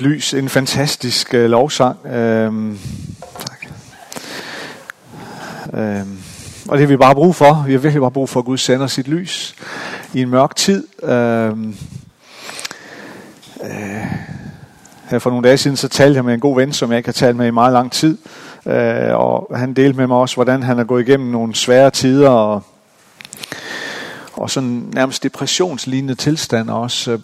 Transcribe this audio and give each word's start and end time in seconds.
Lys, 0.00 0.34
en 0.34 0.48
fantastisk 0.48 1.34
øh, 1.34 1.50
lovsang. 1.50 2.06
Øhm, 2.06 2.78
tak. 3.38 3.66
Øhm, 5.74 6.18
og 6.68 6.78
det 6.78 6.80
har 6.80 6.86
vi 6.86 6.96
bare 6.96 7.14
brug 7.14 7.34
for. 7.34 7.64
Vi 7.66 7.72
har 7.72 7.78
virkelig 7.78 8.00
bare 8.00 8.10
brug 8.10 8.28
for, 8.28 8.40
at 8.40 8.46
Gud 8.46 8.58
sender 8.58 8.86
sit 8.86 9.08
lys 9.08 9.54
i 10.14 10.22
en 10.22 10.28
mørk 10.28 10.56
tid. 10.56 10.86
Øhm, 11.02 11.76
øh, 13.62 14.04
her 15.10 15.18
for 15.18 15.30
nogle 15.30 15.48
dage 15.48 15.56
siden, 15.56 15.76
så 15.76 15.88
talte 15.88 16.16
jeg 16.16 16.24
med 16.24 16.34
en 16.34 16.40
god 16.40 16.56
ven, 16.56 16.72
som 16.72 16.90
jeg 16.90 16.98
ikke 16.98 17.08
har 17.08 17.12
talt 17.12 17.36
med 17.36 17.46
i 17.46 17.50
meget 17.50 17.72
lang 17.72 17.92
tid. 17.92 18.18
Øh, 18.66 19.14
og 19.14 19.58
han 19.58 19.74
delte 19.74 19.98
med 19.98 20.06
mig 20.06 20.16
også, 20.16 20.34
hvordan 20.36 20.62
han 20.62 20.78
er 20.78 20.84
gået 20.84 21.08
igennem 21.08 21.30
nogle 21.30 21.54
svære 21.54 21.90
tider, 21.90 22.30
og 22.30 22.62
og 24.36 24.50
sådan 24.50 24.84
nærmest 24.94 25.22
depressionslignende 25.22 26.14
tilstand 26.14 26.70
også, 26.70 27.12
øh, 27.12 27.18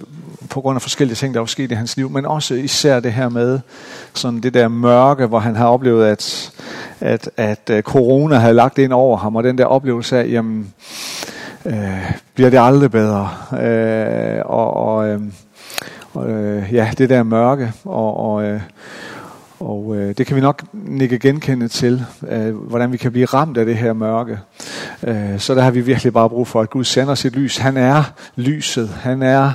på 0.51 0.61
grund 0.61 0.77
af 0.77 0.83
forskellige 0.83 1.17
ting, 1.17 1.35
der 1.35 1.41
var 1.41 1.47
sket 1.47 1.71
i 1.73 1.75
hans 1.75 1.97
liv, 1.97 2.11
men 2.11 2.27
også 2.27 2.55
især 2.55 3.01
det 3.01 3.13
her 3.13 3.29
med 3.29 3.61
sådan 4.15 4.41
det 4.41 4.55
der 4.55 4.69
mørke, 4.69 5.27
hvor 5.27 5.39
han 5.39 5.57
har 5.57 5.67
oplevet, 5.67 6.07
at, 6.07 6.53
at, 7.01 7.31
at 7.37 7.71
øh, 7.71 7.83
corona 7.83 8.37
havde 8.37 8.55
lagt 8.55 8.79
ind 8.79 8.93
over 8.93 9.17
ham, 9.17 9.37
og 9.37 9.45
den 9.45 9.59
der 9.59 9.65
oplevelse 9.65 10.19
af, 10.19 10.29
jamen, 10.29 10.75
øh, 11.67 12.13
bliver 12.35 12.51
det 12.51 12.59
aldrig 12.61 12.91
bedre? 12.91 13.29
Øh, 13.63 14.43
og 14.45 14.77
og 14.77 15.09
øh, 15.09 15.21
øh, 16.17 16.75
ja, 16.75 16.91
det 16.99 17.11
der 17.11 17.23
mørke, 17.23 17.73
og, 17.85 18.17
og 18.17 18.45
øh, 18.45 18.61
og 19.63 19.97
øh, 19.97 20.15
det 20.19 20.27
kan 20.27 20.37
vi 20.37 20.41
nok 20.41 20.63
nikke 20.73 21.19
genkende 21.19 21.69
til, 21.69 22.05
øh, 22.29 22.57
hvordan 22.57 22.93
vi 22.93 22.97
kan 22.97 23.13
blive 23.13 23.27
ramt 23.27 23.59
af 23.59 23.67
det 23.67 23.77
her 23.77 23.93
mørke. 23.93 24.39
Øh, 25.03 25.39
så 25.39 25.55
der 25.55 25.63
har 25.63 25.71
vi 25.71 25.81
virkelig 25.81 26.13
bare 26.13 26.29
brug 26.29 26.49
for, 26.49 26.61
at 26.61 26.71
Gud 26.71 26.85
sender 26.85 27.15
sit 27.15 27.33
lys. 27.33 27.57
Han 27.57 27.77
er 27.77 28.13
lyset. 28.37 28.89
Han 28.89 29.23
er, 29.23 29.53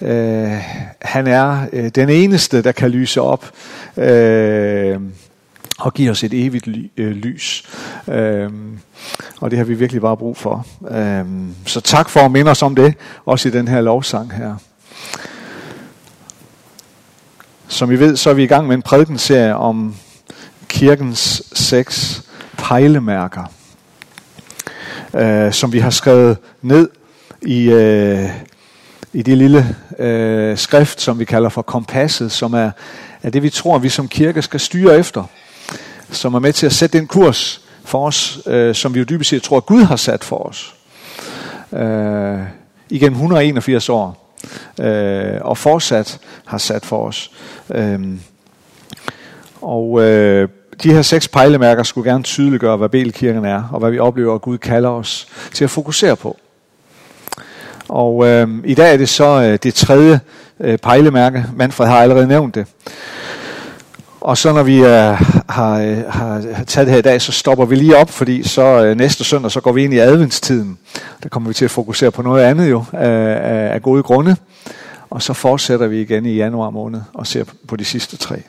øh, 0.00 0.62
han 1.02 1.26
er 1.26 1.66
øh, 1.72 1.88
den 1.88 2.08
eneste, 2.08 2.62
der 2.62 2.72
kan 2.72 2.90
lyse 2.90 3.20
op. 3.20 3.50
Øh, 3.96 5.00
og 5.78 5.94
give 5.94 6.10
os 6.10 6.24
et 6.24 6.46
evigt 6.46 6.66
ly, 6.66 6.90
øh, 6.96 7.10
lys. 7.10 7.68
Øh, 8.08 8.50
og 9.40 9.50
det 9.50 9.58
har 9.58 9.64
vi 9.64 9.74
virkelig 9.74 10.02
bare 10.02 10.16
brug 10.16 10.36
for. 10.36 10.66
Øh, 10.90 11.24
så 11.66 11.80
tak 11.80 12.08
for 12.08 12.20
at 12.20 12.30
minde 12.30 12.50
os 12.50 12.62
om 12.62 12.74
det, 12.74 12.94
også 13.26 13.48
i 13.48 13.52
den 13.52 13.68
her 13.68 13.80
lovsang 13.80 14.32
her. 14.32 14.56
Som 17.70 17.90
I 17.90 17.94
ved, 17.94 18.16
så 18.16 18.30
er 18.30 18.34
vi 18.34 18.42
i 18.42 18.46
gang 18.46 18.66
med 18.66 18.76
en 18.76 18.82
prædikenserie 18.82 19.56
om 19.56 19.94
kirkens 20.68 21.42
seks 21.52 22.22
pejlemærker, 22.56 23.52
øh, 25.14 25.52
som 25.52 25.72
vi 25.72 25.78
har 25.78 25.90
skrevet 25.90 26.36
ned 26.62 26.88
i, 27.42 27.70
øh, 27.70 28.28
i 29.12 29.22
det 29.22 29.38
lille 29.38 29.76
øh, 29.98 30.58
skrift, 30.58 31.00
som 31.00 31.18
vi 31.18 31.24
kalder 31.24 31.48
for 31.48 31.62
kompasset, 31.62 32.32
som 32.32 32.54
er, 32.54 32.70
er 33.22 33.30
det, 33.30 33.42
vi 33.42 33.50
tror, 33.50 33.78
vi 33.78 33.88
som 33.88 34.08
kirke 34.08 34.42
skal 34.42 34.60
styre 34.60 34.98
efter, 34.98 35.24
som 36.10 36.34
er 36.34 36.38
med 36.38 36.52
til 36.52 36.66
at 36.66 36.72
sætte 36.72 36.98
den 36.98 37.06
kurs 37.06 37.60
for 37.84 38.06
os, 38.06 38.38
øh, 38.46 38.74
som 38.74 38.94
vi 38.94 38.98
jo 38.98 39.04
dybest 39.04 39.30
set 39.30 39.42
tror, 39.42 39.56
at 39.56 39.66
Gud 39.66 39.82
har 39.82 39.96
sat 39.96 40.24
for 40.24 40.48
os. 40.48 40.74
Øh, 41.72 42.38
igennem 42.90 43.14
181 43.14 43.88
år 43.88 44.27
øh, 44.80 45.40
og 45.40 45.58
fortsat 45.58 46.18
har 46.46 46.58
sat 46.58 46.86
for 46.86 47.06
os. 47.06 47.30
Øh, 47.74 48.00
og 49.60 50.02
øh, 50.02 50.48
de 50.82 50.92
her 50.92 51.02
seks 51.02 51.28
pejlemærker 51.28 51.82
skulle 51.82 52.10
gerne 52.10 52.24
tydeliggøre, 52.24 52.76
hvad 52.76 52.88
Belkirken 52.88 53.44
er, 53.44 53.62
og 53.72 53.80
hvad 53.80 53.90
vi 53.90 53.98
oplever, 53.98 54.34
at 54.34 54.42
Gud 54.42 54.58
kalder 54.58 54.90
os 54.90 55.28
til 55.54 55.64
at 55.64 55.70
fokusere 55.70 56.16
på. 56.16 56.36
Og 57.88 58.26
øh, 58.26 58.48
i 58.64 58.74
dag 58.74 58.92
er 58.92 58.96
det 58.96 59.08
så 59.08 59.42
øh, 59.42 59.58
det 59.62 59.74
tredje 59.74 60.20
øh, 60.60 60.78
pejlemærke. 60.78 61.44
Manfred 61.56 61.86
har 61.86 62.02
allerede 62.02 62.26
nævnt 62.26 62.54
det. 62.54 62.66
Og 64.28 64.38
så 64.38 64.52
når 64.52 64.62
vi 64.62 64.76
øh, 64.76 65.20
har, 65.48 65.80
øh, 65.80 66.04
har 66.08 66.40
taget 66.66 66.86
det 66.86 66.88
her 66.88 66.98
i 66.98 67.02
dag, 67.02 67.22
så 67.22 67.32
stopper 67.32 67.64
vi 67.64 67.74
lige 67.74 67.96
op, 67.96 68.10
fordi 68.10 68.48
så 68.48 68.62
øh, 68.62 68.96
næste 68.96 69.24
søndag, 69.24 69.50
så 69.50 69.60
går 69.60 69.72
vi 69.72 69.84
ind 69.84 69.94
i 69.94 69.98
adventstiden. 69.98 70.78
Der 71.22 71.28
kommer 71.28 71.48
vi 71.48 71.54
til 71.54 71.64
at 71.64 71.70
fokusere 71.70 72.10
på 72.10 72.22
noget 72.22 72.44
andet 72.44 72.70
jo, 72.70 72.84
af, 72.92 73.74
af 73.74 73.82
gode 73.82 74.02
grunde. 74.02 74.36
Og 75.10 75.22
så 75.22 75.32
fortsætter 75.32 75.86
vi 75.86 76.00
igen 76.00 76.26
i 76.26 76.34
januar 76.34 76.70
måned 76.70 77.00
og 77.14 77.26
ser 77.26 77.44
på 77.68 77.76
de 77.76 77.84
sidste 77.84 78.16
tre. 78.16 78.42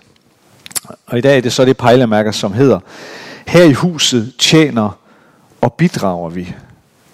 Og 1.08 1.18
i 1.18 1.22
dag 1.22 1.38
er 1.38 1.42
det 1.42 1.54
så 1.54 1.66
det 1.66 1.78
pejlemærker, 1.78 2.32
som 2.32 2.54
hedder, 2.54 2.80
her 3.48 3.64
i 3.64 3.74
huset 3.74 4.34
tjener 4.40 4.98
og 5.62 5.74
bidrager 5.74 6.30
vi. 6.30 6.56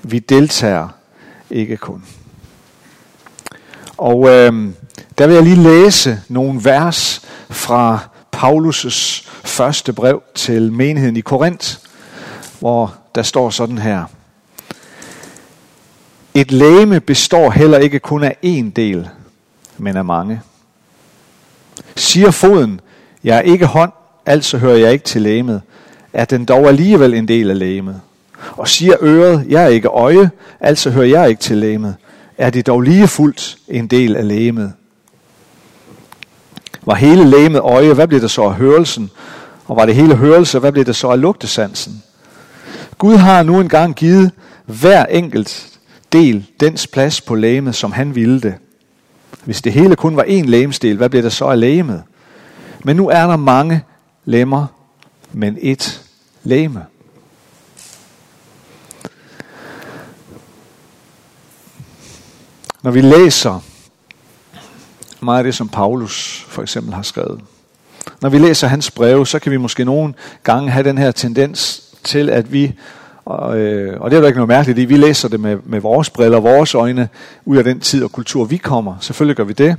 Vi 0.04 0.20
deltager 0.20 0.88
ikke 1.50 1.78
kun. 1.78 2.04
Og 3.98 4.30
øh, 4.30 4.70
der 5.18 5.28
vil 5.28 5.34
jeg 5.34 5.44
lige 5.44 5.64
læse 5.64 6.20
nogle 6.30 6.60
vers 6.64 7.22
fra 7.50 8.00
Paulus' 8.36 9.24
første 9.44 9.94
brev 9.94 10.24
til 10.36 10.72
menigheden 10.72 11.18
i 11.18 11.22
Korinth, 11.22 11.78
hvor 12.60 12.96
der 13.16 13.24
står 13.24 13.50
sådan 13.50 13.78
her. 13.78 14.04
Et 16.34 16.52
læme 16.52 17.00
består 17.00 17.50
heller 17.50 17.78
ikke 17.78 18.00
kun 18.00 18.24
af 18.24 18.38
én 18.46 18.72
del, 18.76 19.10
men 19.78 19.98
af 19.98 20.06
mange. 20.06 20.42
Siger 21.96 22.32
foden, 22.32 22.82
jeg 23.24 23.38
er 23.38 23.42
ikke 23.42 23.66
hånd, 23.66 23.92
altså 24.26 24.58
hører 24.58 24.78
jeg 24.78 24.94
ikke 24.94 25.06
til 25.06 25.22
lægemet, 25.22 25.62
er 26.14 26.26
den 26.26 26.46
dog 26.46 26.68
alligevel 26.68 27.14
en 27.14 27.28
del 27.28 27.50
af 27.50 27.60
lægemet. 27.60 28.02
Og 28.52 28.68
siger 28.68 28.96
øret, 29.02 29.46
jeg 29.50 29.64
er 29.64 29.68
ikke 29.68 29.88
øje, 29.88 30.32
altså 30.60 30.90
hører 30.90 31.08
jeg 31.08 31.30
ikke 31.30 31.42
til 31.42 31.58
lægemet, 31.58 31.96
er 32.38 32.50
det 32.50 32.68
dog 32.68 32.82
lige 32.82 33.08
fuldt 33.08 33.58
en 33.68 33.88
del 33.88 34.16
af 34.16 34.28
lægemet. 34.28 34.74
Var 36.86 36.96
hele 36.96 37.24
lægemet 37.24 37.60
øje, 37.60 37.94
hvad 37.94 38.08
blev 38.08 38.22
det 38.22 38.32
så 38.32 38.44
af 38.44 38.54
hørelsen? 38.54 39.12
Og 39.66 39.76
var 39.76 39.86
det 39.86 39.96
hele 39.96 40.16
hørelse, 40.16 40.60
hvad 40.60 40.72
blev 40.72 40.86
det 40.86 40.96
så 40.96 41.10
af 41.10 41.22
lugtesansen? 41.22 42.04
Gud 42.98 43.16
har 43.16 43.44
nu 43.44 43.60
engang 43.60 43.96
givet 43.96 44.32
hver 44.66 45.06
enkelt 45.06 45.80
del 46.12 46.46
dens 46.60 46.88
plads 46.88 47.22
på 47.22 47.36
lægemet, 47.36 47.76
som 47.76 47.92
han 47.92 48.16
ville 48.16 48.42
det. 48.42 48.56
Hvis 49.46 49.62
det 49.62 49.74
hele 49.74 49.96
kun 49.96 50.16
var 50.16 50.24
én 50.24 50.46
lægemsdel, 50.46 50.98
hvad 50.98 51.10
blev 51.10 51.24
der 51.24 51.30
så 51.30 51.46
af 51.46 51.60
lægemet? 51.60 52.04
Men 52.84 52.96
nu 52.96 53.10
er 53.10 53.28
der 53.28 53.38
mange 53.38 53.84
lemmer, 54.26 54.68
men 55.32 55.58
ét 55.58 56.00
lægeme. 56.44 56.86
Når 62.82 62.92
vi 62.92 63.02
læser 63.02 63.60
meget 65.26 65.38
af 65.38 65.44
det, 65.44 65.56
som 65.56 65.70
Paulus 65.70 66.46
for 66.48 66.62
eksempel 66.62 66.94
har 66.94 67.02
skrevet. 67.02 67.42
Når 68.22 68.30
vi 68.30 68.38
læser 68.38 68.68
hans 68.68 68.92
breve, 68.92 69.28
så 69.28 69.40
kan 69.40 69.52
vi 69.52 69.58
måske 69.58 69.86
nogle 69.86 70.14
gange 70.44 70.72
have 70.72 70.84
den 70.84 70.98
her 70.98 71.12
tendens 71.12 71.84
til, 72.04 72.30
at 72.30 72.54
vi, 72.54 72.74
og, 73.26 73.58
øh, 73.58 74.02
og 74.02 74.12
det 74.12 74.18
er 74.18 74.22
jo 74.22 74.28
ikke 74.28 74.38
noget 74.38 74.48
mærkeligt 74.48 74.80
i, 74.80 74.86
vi 74.86 74.98
læser 74.98 75.30
det 75.30 75.40
med, 75.40 75.58
med 75.66 75.80
vores 75.80 76.10
briller, 76.10 76.40
vores 76.40 76.76
øjne, 76.76 77.10
ud 77.46 77.58
af 77.58 77.64
den 77.64 77.80
tid 77.80 78.04
og 78.04 78.12
kultur, 78.12 78.44
vi 78.44 78.58
kommer. 78.58 78.96
Selvfølgelig 79.00 79.36
gør 79.36 79.44
vi 79.44 79.54
det. 79.54 79.76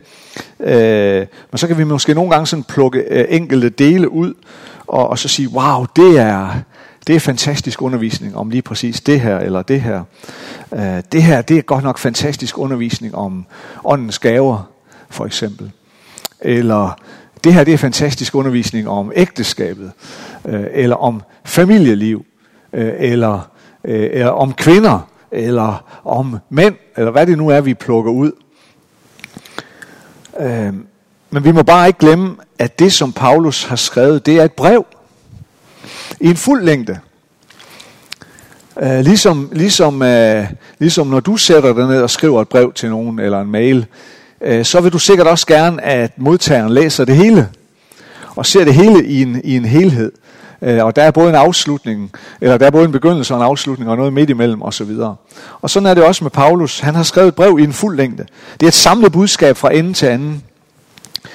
Øh, 0.61 1.27
men 1.51 1.59
så 1.59 1.67
kan 1.67 1.79
vi 1.79 1.85
måske 1.85 2.15
nogle 2.15 2.31
gange 2.31 2.47
sådan 2.47 2.65
plukke 2.65 3.05
øh, 3.11 3.25
enkelte 3.29 3.69
dele 3.69 4.12
ud, 4.12 4.35
og, 4.87 5.09
og 5.09 5.19
så 5.19 5.29
sige, 5.29 5.49
wow, 5.49 5.87
det 5.97 6.19
er, 6.19 6.49
det 7.06 7.17
er 7.17 7.21
fantastisk 7.21 7.83
undervisning 7.83 8.37
om 8.37 8.51
lige 8.51 8.62
præcis 8.62 9.01
det 9.01 9.21
her 9.21 9.39
eller 9.39 9.62
det 9.62 9.81
her. 9.81 10.03
Øh, 10.73 11.03
det 11.12 11.23
her, 11.23 11.43
det 11.43 11.59
er 11.59 11.62
godt 11.62 11.85
nok 11.85 11.99
fantastisk 11.99 12.59
undervisning 12.59 13.15
om 13.15 13.47
åndens 13.85 14.19
gaver 14.19 14.75
for 15.16 15.27
eksempel. 15.27 15.71
Eller 16.41 16.99
det 17.44 17.54
her 17.54 17.65
det 17.65 17.75
er 17.75 17.78
fantastisk 17.78 18.34
undervisning 18.34 18.88
om 18.88 19.12
ægteskabet, 19.15 19.93
øh, 20.44 20.65
eller 20.72 20.97
om 20.97 21.22
familieliv, 21.44 22.25
øh, 22.72 22.93
eller, 22.99 23.50
øh, 23.84 24.10
eller 24.12 24.31
om 24.31 24.53
kvinder, 24.55 25.09
eller 25.31 26.00
om 26.05 26.38
mænd, 26.50 26.75
eller 26.97 27.10
hvad 27.10 27.26
det 27.26 27.38
nu 27.38 27.49
er, 27.49 27.60
vi 27.60 27.75
plukker 27.75 28.12
ud. 28.12 28.32
Øh, 30.41 30.75
men 31.31 31.44
vi 31.44 31.53
må 31.53 31.62
bare 31.62 31.87
ikke 31.87 31.99
glemme, 31.99 32.37
at 32.59 32.78
det, 32.78 32.93
som 32.93 33.12
Paulus 33.12 33.64
har 33.64 33.76
skrevet, 33.76 34.26
det 34.26 34.38
er 34.38 34.44
et 34.44 34.52
brev. 34.52 34.87
I 36.20 36.26
en 36.26 36.37
fuld 36.37 36.64
længde. 36.64 36.99
Uh, 38.82 38.99
ligesom, 38.99 39.49
ligesom, 39.52 39.94
uh, 39.94 40.44
ligesom 40.79 41.06
når 41.06 41.20
du 41.20 41.37
sætter 41.37 41.75
dig 41.75 41.88
ned 41.88 42.02
og 42.02 42.11
skriver 42.11 42.43
et 42.43 42.49
brev 42.49 42.73
til 42.73 42.91
nogen, 42.91 43.19
eller 43.19 43.41
en 43.41 43.50
mail, 43.50 43.87
Øh, 44.41 44.65
så 44.65 44.81
vil 44.81 44.93
du 44.93 44.99
sikkert 44.99 45.27
også 45.27 45.47
gerne, 45.47 45.85
at 45.85 46.19
modtageren 46.19 46.73
læser 46.73 47.05
det 47.05 47.17
hele, 47.17 47.49
og 48.37 48.47
ser 48.47 48.65
det 48.65 48.75
hele 48.75 49.06
i 49.06 49.23
en, 49.23 49.41
i 49.44 49.56
en 49.56 49.65
helhed. 49.65 50.12
Øh, 50.62 50.85
og 50.85 50.97
der 50.97 51.03
er 51.03 51.11
både 51.11 51.29
en 51.29 51.35
afslutning, 51.35 52.11
eller 52.41 52.59
der 52.59 52.67
er 52.67 52.71
både 52.71 52.85
en 52.85 52.93
begyndelse 52.93 53.35
og 53.35 53.41
en 53.41 53.47
afslutning, 53.47 53.91
og 53.91 53.97
noget 53.97 54.12
midt 54.12 54.31
imellem 54.31 54.62
osv. 54.62 54.91
Og 55.61 55.71
sådan 55.71 55.87
er 55.87 55.94
det 55.94 56.05
også 56.05 56.25
med 56.25 56.31
Paulus. 56.31 56.81
Han 56.81 56.94
har 56.94 57.03
skrevet 57.03 57.29
et 57.29 57.35
brev 57.35 57.59
i 57.59 57.65
en 57.65 57.73
fuld 57.73 57.97
længde. 57.97 58.27
Det 58.61 58.67
er 58.67 58.69
et 58.69 58.75
samlet 58.75 59.12
budskab 59.12 59.56
fra 59.56 59.75
ende 59.75 59.93
til 59.93 60.06
anden. 60.06 60.43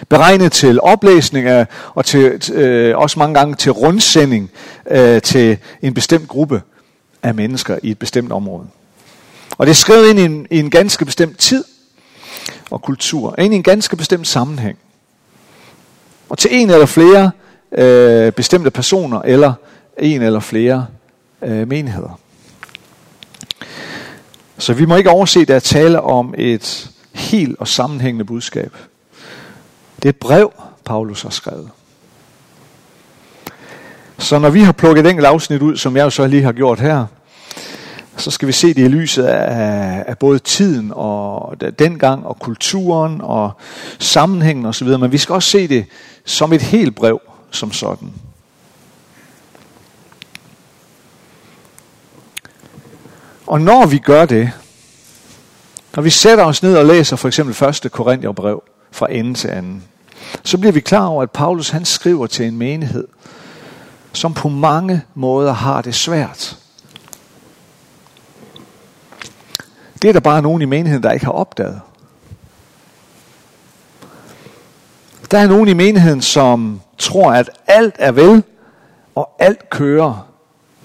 Beregnet 0.09 0.51
til 0.51 0.81
oplæsning 0.81 1.47
af, 1.47 1.67
og 1.93 2.05
til, 2.05 2.51
øh, 2.53 2.97
også 2.97 3.19
mange 3.19 3.35
gange 3.35 3.55
til 3.55 3.71
rundsending 3.71 4.51
øh, 4.91 5.21
til 5.21 5.57
en 5.81 5.93
bestemt 5.93 6.27
gruppe 6.27 6.61
af 7.23 7.35
mennesker 7.35 7.77
i 7.83 7.91
et 7.91 7.99
bestemt 7.99 8.31
område. 8.31 8.67
Og 9.57 9.65
det 9.65 9.71
er 9.71 9.75
skrevet 9.75 10.09
ind 10.09 10.19
i 10.19 10.23
en, 10.23 10.47
i 10.51 10.59
en 10.59 10.69
ganske 10.69 11.05
bestemt 11.05 11.37
tid, 11.37 11.63
og 12.71 12.81
kultur, 12.81 13.35
ind 13.39 13.53
i 13.53 13.57
en 13.57 13.63
ganske 13.63 13.95
bestemt 13.95 14.27
sammenhæng. 14.27 14.77
Og 16.29 16.37
til 16.37 16.49
en 16.53 16.69
eller 16.69 16.85
flere 16.85 17.31
øh, 17.71 18.31
bestemte 18.31 18.71
personer, 18.71 19.21
eller 19.21 19.53
en 19.97 20.21
eller 20.21 20.39
flere 20.39 20.85
øh, 21.41 21.67
menigheder. 21.67 22.19
Så 24.57 24.73
vi 24.73 24.85
må 24.85 24.95
ikke 24.95 25.09
overse, 25.09 25.39
at 25.39 25.47
der 25.47 25.55
er 25.55 25.59
tale 25.59 26.01
om 26.01 26.33
et 26.37 26.91
helt 27.11 27.59
og 27.59 27.67
sammenhængende 27.67 28.25
budskab. 28.25 28.75
Det 29.95 30.05
er 30.05 30.09
et 30.09 30.15
brev, 30.15 30.53
Paulus 30.85 31.21
har 31.21 31.29
skrevet. 31.29 31.69
Så 34.17 34.39
når 34.39 34.49
vi 34.49 34.61
har 34.61 34.71
plukket 34.71 35.05
et 35.05 35.09
enkelt 35.09 35.27
afsnit 35.27 35.61
ud, 35.61 35.77
som 35.77 35.97
jeg 35.97 36.03
jo 36.03 36.09
så 36.09 36.27
lige 36.27 36.43
har 36.43 36.51
gjort 36.51 36.79
her, 36.79 37.05
så 38.17 38.31
skal 38.31 38.47
vi 38.47 38.53
se 38.53 38.67
det 38.67 38.85
i 38.85 38.87
lyset 38.87 39.23
af, 39.23 40.03
af 40.07 40.17
både 40.17 40.39
tiden 40.39 40.91
og 40.95 41.55
dengang 41.79 42.25
og 42.25 42.39
kulturen 42.39 43.21
og 43.21 43.51
sammenhængen 43.99 44.65
osv. 44.65 44.87
Men 44.87 45.11
vi 45.11 45.17
skal 45.17 45.33
også 45.33 45.49
se 45.49 45.67
det 45.67 45.85
som 46.25 46.53
et 46.53 46.61
helt 46.61 46.95
brev 46.95 47.21
som 47.51 47.71
sådan. 47.71 48.13
Og 53.47 53.61
når 53.61 53.85
vi 53.85 53.97
gør 53.97 54.25
det, 54.25 54.51
når 55.95 56.03
vi 56.03 56.09
sætter 56.09 56.43
os 56.43 56.63
ned 56.63 56.77
og 56.77 56.85
læser 56.85 57.15
for 57.15 57.27
eksempel 57.27 57.67
1. 57.67 57.91
Korintherbrev 57.91 58.63
fra 58.91 59.07
ende 59.11 59.33
til 59.33 59.47
anden, 59.47 59.83
så 60.43 60.57
bliver 60.57 60.71
vi 60.71 60.79
klar 60.79 61.05
over, 61.05 61.23
at 61.23 61.31
Paulus 61.31 61.69
han 61.69 61.85
skriver 61.85 62.27
til 62.27 62.45
en 62.45 62.57
menighed, 62.57 63.07
som 64.13 64.33
på 64.33 64.49
mange 64.49 65.01
måder 65.15 65.53
har 65.53 65.81
det 65.81 65.95
svært. 65.95 66.60
Det 70.01 70.07
er 70.07 70.13
der 70.13 70.19
bare 70.19 70.41
nogen 70.41 70.61
i 70.61 70.65
menigheden, 70.65 71.03
der 71.03 71.11
ikke 71.11 71.25
har 71.25 71.31
opdaget. 71.31 71.81
Der 75.31 75.37
er 75.37 75.47
nogen 75.47 75.67
i 75.67 75.73
menigheden, 75.73 76.21
som 76.21 76.81
tror, 76.97 77.31
at 77.31 77.49
alt 77.67 77.95
er 77.99 78.11
vel, 78.11 78.43
og 79.15 79.35
alt 79.39 79.69
kører, 79.69 80.27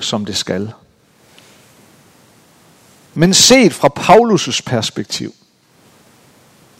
som 0.00 0.24
det 0.24 0.36
skal. 0.36 0.72
Men 3.14 3.34
set 3.34 3.74
fra 3.74 3.88
Paulus' 3.98 4.60
perspektiv, 4.66 5.34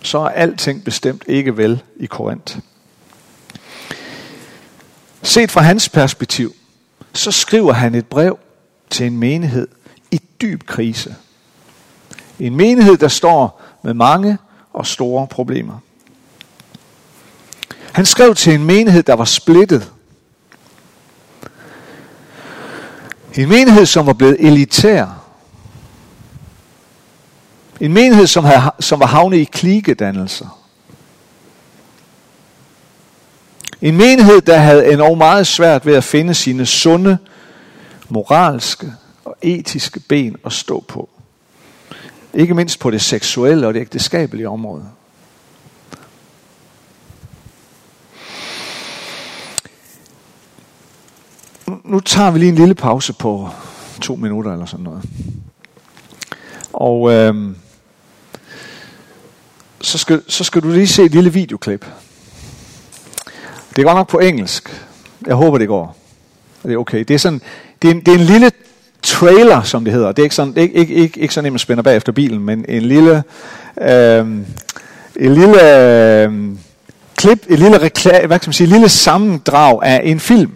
så 0.03 0.19
er 0.19 0.29
alting 0.29 0.85
bestemt 0.85 1.25
ikke 1.27 1.56
vel 1.56 1.82
i 1.97 2.06
Korinth. 2.06 2.59
Set 5.23 5.50
fra 5.50 5.61
hans 5.61 5.89
perspektiv, 5.89 6.55
så 7.12 7.32
skriver 7.32 7.73
han 7.73 7.94
et 7.94 8.06
brev 8.06 8.39
til 8.91 9.06
en 9.06 9.19
menighed 9.19 9.69
i 10.11 10.21
dyb 10.41 10.67
krise. 10.67 11.17
En 12.41 12.56
menighed, 12.56 12.97
der 12.97 13.09
står 13.09 13.62
med 13.83 13.94
mange 13.94 14.38
og 14.73 14.87
store 14.87 15.27
problemer. 15.27 15.79
Han 17.93 18.06
skrev 18.06 18.35
til 18.35 18.55
en 18.55 18.65
menighed, 18.65 19.03
der 19.03 19.15
var 19.15 19.25
splittet. 19.25 19.93
En 23.35 23.49
menighed, 23.49 23.87
som 23.87 24.06
var 24.06 24.12
blevet 24.12 24.37
elitær. 24.41 25.23
En 27.81 27.93
menighed, 27.93 28.27
som, 28.27 28.44
havde, 28.44 28.71
som 28.81 29.00
var 29.00 29.06
havnet 29.06 29.39
i 29.39 29.44
kligedannelser. 29.44 30.62
En 33.82 33.97
menighed, 33.97 34.41
der 34.41 34.56
havde 34.56 34.93
enormt 34.93 35.19
meget 35.19 35.47
svært 35.47 35.87
ved 35.87 35.94
at 35.94 36.05
finde 36.05 36.35
sine 36.35 36.67
sunde, 36.67 37.19
moralske 38.09 38.93
og 39.25 39.37
etiske 39.43 40.00
ben 40.00 40.37
at 40.44 40.53
stå 40.53 40.85
på. 40.89 41.09
Ikke 42.37 42.55
mindst 42.55 42.81
på 42.81 42.91
det 42.91 43.00
seksuelle 43.00 43.67
og 43.67 43.75
det 43.75 43.81
ægteskabelige 43.81 44.49
område. 44.49 44.88
Nu 51.85 52.00
tager 52.00 52.31
vi 52.31 52.38
lige 52.38 52.49
en 52.49 52.55
lille 52.55 52.75
pause 52.75 53.12
på 53.12 53.49
to 54.00 54.17
minutter 54.17 54.53
eller 54.53 54.67
sådan 54.67 54.85
noget. 54.85 55.03
Og 56.73 57.12
øh, 57.12 57.56
så, 59.81 59.99
skal, 59.99 60.23
så 60.29 60.44
skal 60.44 60.62
du 60.62 60.71
lige 60.71 60.87
se 60.87 61.03
et 61.03 61.12
lille 61.12 61.32
videoklip. 61.32 61.87
Det 63.71 63.79
er 63.79 63.82
godt 63.82 63.97
nok 63.97 64.09
på 64.09 64.19
engelsk. 64.19 64.87
Jeg 65.27 65.35
håber, 65.35 65.59
det 65.59 65.69
går. 65.69 65.97
Det 66.62 66.73
er 66.73 66.79
okay. 66.79 66.99
Det 66.99 67.15
er, 67.15 67.19
sådan, 67.19 67.41
det 67.82 67.91
er, 67.91 67.94
en, 67.94 68.00
det 68.00 68.09
er 68.09 68.19
en 68.19 68.25
lille 68.25 68.50
trailer, 69.06 69.62
som 69.62 69.85
det 69.85 69.93
hedder. 69.93 70.12
Det 70.12 70.19
er 70.19 70.25
ikke 70.25 70.35
sådan, 70.35 70.56
ikke, 70.56 70.75
ikke, 70.75 70.94
ikke, 70.94 71.20
ikke 71.20 71.35
sådan, 71.35 71.47
at 71.47 71.53
man 71.53 71.58
spænder 71.58 71.82
bag 71.82 71.97
efter 71.97 72.12
bilen, 72.12 72.41
men 72.41 72.64
en 72.69 72.82
lille, 72.82 73.23
øh, 73.81 74.26
en 75.17 75.35
lille 75.35 75.79
øh, 76.23 76.32
klip, 77.17 77.47
en 77.49 77.58
lille, 77.58 77.76
rekla- 77.76 78.26
hvad 78.26 78.38
kan 78.38 78.49
man 78.49 78.53
sige, 78.53 78.67
en 78.67 78.73
lille 78.73 78.88
sammendrag 78.88 79.82
af 79.82 80.00
en 80.05 80.20
film, 80.20 80.53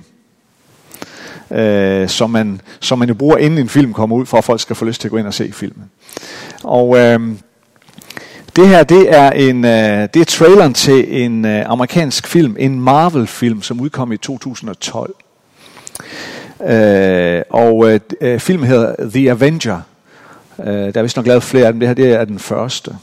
øh, 1.50 2.08
som, 2.08 2.31
man, 2.31 2.61
som 2.81 2.99
man 2.99 3.08
jo 3.08 3.14
bruger 3.14 3.37
inden 3.37 3.58
en 3.58 3.69
film 3.69 3.93
kommer 3.93 4.17
ud, 4.17 4.26
for 4.26 4.38
at 4.38 4.44
folk 4.44 4.61
skal 4.61 4.76
få 4.76 4.85
lyst 4.85 5.00
til 5.00 5.08
at 5.08 5.12
gå 5.12 5.17
ind 5.17 5.26
og 5.26 5.35
se 5.35 5.52
filmen. 5.52 5.85
Og 6.64 6.99
øh, 6.99 7.20
det 8.56 8.69
her, 8.69 8.82
det 8.82 9.14
er 9.14 9.31
en, 9.31 9.64
øh, 9.64 10.08
det 10.14 10.20
er 10.20 10.25
traileren 10.25 10.75
til 10.75 11.23
en 11.25 11.44
øh, 11.44 11.62
amerikansk 11.67 12.26
film, 12.26 12.56
en 12.58 12.81
Marvel-film, 12.81 13.62
som 13.62 13.81
udkom 13.81 14.12
i 14.12 14.17
2012. 14.17 15.14
Øh, 16.69 17.43
og 17.51 17.91
øh, 17.91 18.01
øh, 18.21 18.41
filmen 18.41 18.69
hedder 18.69 18.95
The 19.11 19.31
Avenger. 19.31 19.81
Øh, 20.61 20.67
der 20.67 20.93
er 20.95 21.03
vist 21.03 21.17
nok 21.17 21.27
lavet 21.27 21.43
flere 21.43 21.67
af 21.67 21.73
dem. 21.73 21.81
Det 21.81 21.89
her 21.89 21.95
det 21.95 22.12
er 22.12 22.25
den 22.25 22.39
første. 22.39 22.97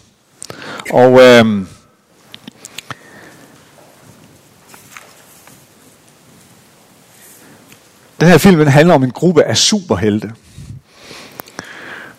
Og 0.92 1.12
øh, 1.12 1.46
den 8.20 8.28
her 8.28 8.38
film 8.38 8.58
den 8.58 8.68
handler 8.68 8.96
om 8.96 9.04
en 9.04 9.12
gruppe 9.12 9.44
af 9.44 9.58
superhelte, 9.58 10.32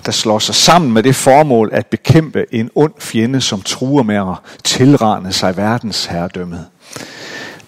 der 0.06 0.12
slår 0.12 0.38
sig 0.38 0.54
sammen 0.54 0.92
med 0.92 1.02
det 1.02 1.16
formål 1.16 1.70
at 1.72 1.86
bekæmpe 1.86 2.54
en 2.54 2.70
ond 2.74 2.92
fjende, 2.98 3.40
som 3.40 3.62
truer 3.62 4.02
med 4.02 4.16
at 4.16 4.36
tilrane 4.64 5.32
sig 5.32 5.56
verdens 5.56 6.06
herredømme. 6.06 6.64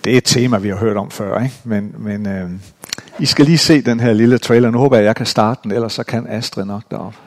Det 0.04 0.12
er 0.12 0.16
et 0.16 0.24
tema, 0.24 0.58
vi 0.58 0.68
har 0.68 0.76
hørt 0.76 0.96
om 0.96 1.10
før, 1.10 1.42
ikke? 1.42 1.54
men, 1.64 1.94
men 1.98 2.26
øh, 2.26 2.50
i 3.20 3.26
skal 3.26 3.44
lige 3.44 3.58
se 3.58 3.82
den 3.82 4.00
her 4.00 4.12
lille 4.12 4.38
trailer. 4.38 4.70
Nu 4.70 4.78
håber 4.78 4.96
jeg, 4.96 5.02
at 5.02 5.06
jeg 5.06 5.16
kan 5.16 5.26
starte 5.26 5.60
den, 5.64 5.72
ellers 5.72 5.92
så 5.92 6.02
kan 6.02 6.26
Astrid 6.28 6.64
nok 6.64 6.82
deroppe. 6.90 7.18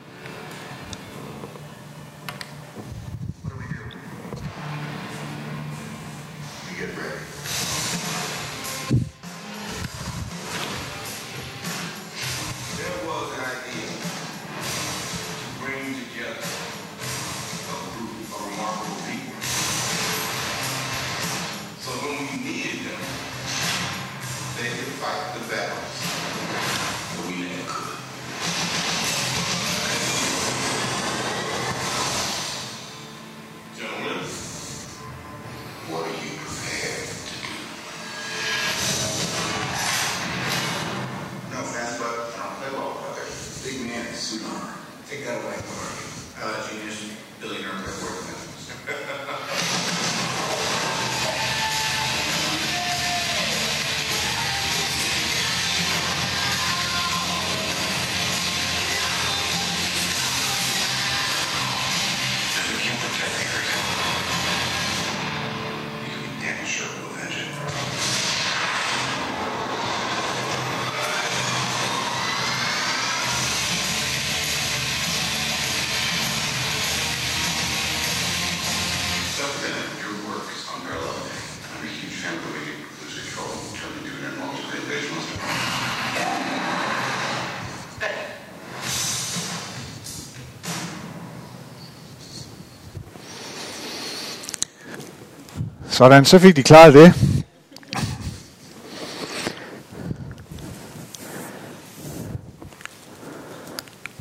Sådan, 95.94 96.24
så 96.24 96.38
fik 96.38 96.56
de 96.56 96.62
klaret 96.62 96.94
det. 96.94 97.14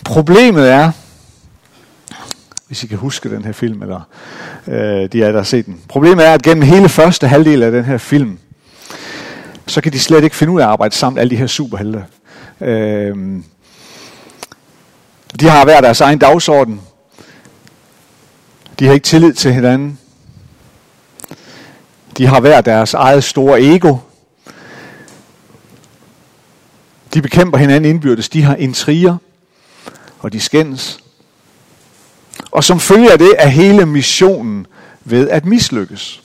Problemet 0.06 0.72
er, 0.72 0.92
hvis 2.68 2.84
I 2.84 2.88
kan 2.88 2.98
huske 2.98 3.30
den 3.30 3.46
her 3.46 3.52
film, 3.52 3.82
eller 3.82 4.02
øh, 4.68 5.12
de 5.12 5.24
er 5.24 5.32
der 5.32 5.38
har 5.38 5.44
set 5.44 5.66
den. 5.66 5.82
Problemet 5.88 6.28
er, 6.28 6.34
at 6.34 6.42
gennem 6.42 6.64
hele 6.64 6.90
første 6.90 7.28
halvdel 7.28 7.64
af 7.64 7.72
den 7.72 7.86
her 7.86 7.98
film, 7.98 8.40
så 9.68 9.82
kan 9.82 9.94
de 9.94 10.00
slet 10.00 10.24
ikke 10.24 10.36
finde 10.36 10.54
ud 10.54 10.60
af 10.60 10.66
at 10.66 10.72
arbejde 10.72 10.96
sammen, 10.96 11.20
alle 11.20 11.30
de 11.30 11.36
her 11.36 11.48
superhelte. 11.48 12.06
Øh, 12.62 13.16
de 15.40 15.50
har 15.50 15.64
hver 15.64 15.82
deres 15.82 16.02
egen 16.02 16.20
dagsorden. 16.20 16.82
De 18.80 18.86
har 18.86 18.94
ikke 18.94 19.06
tillid 19.06 19.34
til 19.34 19.54
hinanden. 19.54 20.00
De 22.18 22.26
har 22.26 22.40
hver 22.40 22.62
deres 22.62 22.94
eget 22.94 23.24
store 23.24 23.62
ego. 23.62 23.98
De 27.14 27.22
bekæmper 27.22 27.58
hinanden 27.58 27.90
indbyrdes. 27.90 28.30
De 28.30 28.44
har 28.44 28.56
intriger, 28.56 29.18
og 30.20 30.34
de 30.34 30.40
skændes. 30.40 31.00
Og 32.52 32.64
som 32.64 32.80
følge 32.80 33.12
af 33.12 33.18
det 33.18 33.36
er 33.38 33.48
hele 33.48 33.86
missionen 33.86 34.68
ved 35.04 35.30
at 35.30 35.46
mislykkes. 35.46 36.24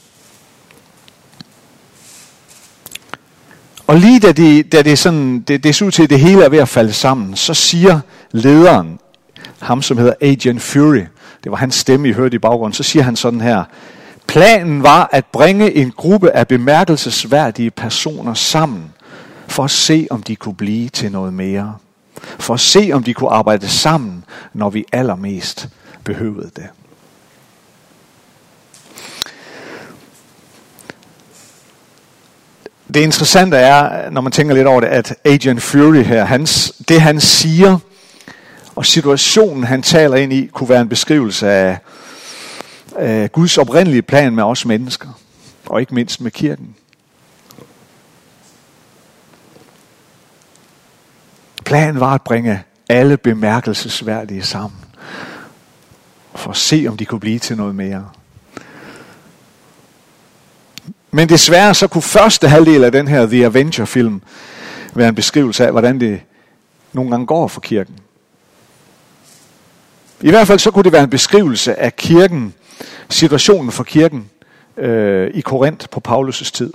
Og 3.86 3.96
lige 3.96 4.20
da 4.20 4.32
det, 4.32 4.72
da 4.72 4.82
det, 4.82 4.98
sådan, 4.98 5.40
det, 5.40 5.64
det 5.64 5.74
ser 5.74 5.86
ud 5.86 5.90
til, 5.90 6.02
at 6.02 6.10
det 6.10 6.20
hele 6.20 6.44
er 6.44 6.48
ved 6.48 6.58
at 6.58 6.68
falde 6.68 6.92
sammen, 6.92 7.36
så 7.36 7.54
siger 7.54 8.00
lederen, 8.32 8.98
ham 9.58 9.82
som 9.82 9.98
hedder 9.98 10.14
Agent 10.20 10.62
Fury, 10.62 11.04
det 11.44 11.50
var 11.50 11.56
hans 11.56 11.74
stemme, 11.74 12.08
I 12.08 12.12
hørte 12.12 12.34
i 12.34 12.38
baggrunden, 12.38 12.74
så 12.74 12.82
siger 12.82 13.02
han 13.02 13.16
sådan 13.16 13.40
her, 13.40 13.64
planen 14.28 14.82
var 14.82 15.08
at 15.12 15.26
bringe 15.26 15.74
en 15.74 15.90
gruppe 15.90 16.30
af 16.30 16.48
bemærkelsesværdige 16.48 17.70
personer 17.70 18.34
sammen, 18.34 18.92
for 19.48 19.64
at 19.64 19.70
se, 19.70 20.06
om 20.10 20.22
de 20.22 20.36
kunne 20.36 20.54
blive 20.54 20.88
til 20.88 21.12
noget 21.12 21.32
mere. 21.32 21.76
For 22.38 22.54
at 22.54 22.60
se, 22.60 22.90
om 22.92 23.02
de 23.02 23.14
kunne 23.14 23.30
arbejde 23.30 23.68
sammen, 23.68 24.24
når 24.54 24.70
vi 24.70 24.84
allermest 24.92 25.68
behøvede 26.04 26.50
det. 26.56 26.66
Det 32.94 33.00
interessante 33.00 33.56
er, 33.56 34.10
når 34.10 34.20
man 34.20 34.32
tænker 34.32 34.54
lidt 34.54 34.66
over 34.66 34.80
det, 34.80 34.86
at 34.86 35.14
Agent 35.24 35.62
Fury 35.62 36.02
her, 36.02 36.24
hans, 36.24 36.72
det 36.88 37.00
han 37.00 37.20
siger, 37.20 37.78
og 38.74 38.86
situationen 38.86 39.64
han 39.64 39.82
taler 39.82 40.16
ind 40.16 40.32
i, 40.32 40.46
kunne 40.46 40.68
være 40.68 40.80
en 40.80 40.88
beskrivelse 40.88 41.50
af, 41.50 41.78
øh, 43.00 43.28
Guds 43.28 43.58
oprindelige 43.58 44.02
plan 44.02 44.34
med 44.34 44.44
os 44.44 44.66
mennesker, 44.66 45.08
og 45.66 45.80
ikke 45.80 45.94
mindst 45.94 46.20
med 46.20 46.30
kirken. 46.30 46.76
Planen 51.64 52.00
var 52.00 52.14
at 52.14 52.22
bringe 52.22 52.62
alle 52.88 53.16
bemærkelsesværdige 53.16 54.42
sammen 54.42 54.80
for 56.34 56.50
at 56.50 56.56
se, 56.56 56.86
om 56.88 56.96
de 56.96 57.04
kunne 57.04 57.20
blive 57.20 57.38
til 57.38 57.56
noget 57.56 57.74
mere. 57.74 58.08
Men 61.10 61.28
desværre 61.28 61.74
så 61.74 61.88
kunne 61.88 62.02
første 62.02 62.48
halvdel 62.48 62.84
af 62.84 62.92
den 62.92 63.08
her 63.08 63.26
The 63.26 63.46
Avenger-film 63.46 64.22
være 64.94 65.08
en 65.08 65.14
beskrivelse 65.14 65.66
af, 65.66 65.70
hvordan 65.70 66.00
det 66.00 66.20
nogle 66.92 67.10
gange 67.10 67.26
går 67.26 67.48
for 67.48 67.60
kirken. 67.60 67.94
I 70.20 70.30
hvert 70.30 70.46
fald 70.46 70.58
så 70.58 70.70
kunne 70.70 70.84
det 70.84 70.92
være 70.92 71.04
en 71.04 71.10
beskrivelse 71.10 71.80
af 71.80 71.96
kirken, 71.96 72.54
situationen 73.08 73.72
for 73.72 73.84
kirken 73.84 74.30
øh, 74.76 75.30
i 75.34 75.40
Korinth 75.40 75.86
på 75.88 76.02
Paulus' 76.08 76.50
tid. 76.50 76.72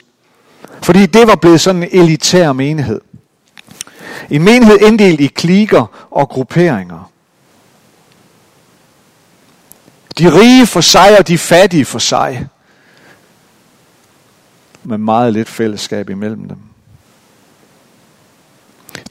Fordi 0.82 1.06
det 1.06 1.28
var 1.28 1.36
blevet 1.36 1.62
sådan 1.62 1.84
en 1.84 1.90
elitær 1.92 2.54
menighed. 2.54 3.02
En 4.30 4.44
menighed 4.44 4.80
inddelt 4.80 5.22
i 5.22 5.28
kliker 5.28 6.08
og 6.12 6.30
grupperinger. 6.30 7.12
De 10.20 10.40
rige 10.40 10.68
for 10.68 10.82
sig 10.82 11.20
og 11.20 11.28
de 11.28 11.38
fattige 11.38 11.86
for 11.86 12.00
sig. 12.00 12.48
Med 14.84 14.98
meget 14.98 15.34
lidt 15.34 15.50
fællesskab 15.50 16.10
imellem 16.10 16.48
dem. 16.48 16.58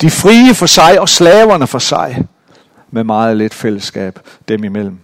De 0.00 0.11
frie 0.11 0.54
for 0.54 0.66
sig 0.66 1.00
og 1.00 1.08
slaverne 1.08 1.66
for 1.66 1.78
sig. 1.78 2.26
Med 2.90 3.04
meget 3.04 3.37
lidt 3.37 3.54
fællesskab 3.54 4.18
dem 4.49 4.64
imellem. 4.64 4.99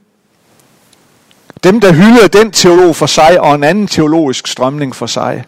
Dem, 1.65 1.81
der 1.81 1.93
hyldede 1.93 2.29
den 2.29 2.53
teolog 2.53 2.97
for 2.97 3.07
sig 3.07 3.41
og 3.41 3.55
en 3.55 3.65
anden 3.65 3.87
teologisk 3.87 4.47
strømning 4.47 4.97
for 4.97 5.07
sig. 5.07 5.45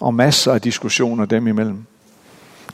Og 0.00 0.14
masser 0.14 0.52
af 0.52 0.60
diskussioner 0.60 1.24
dem 1.24 1.46
imellem. 1.46 1.84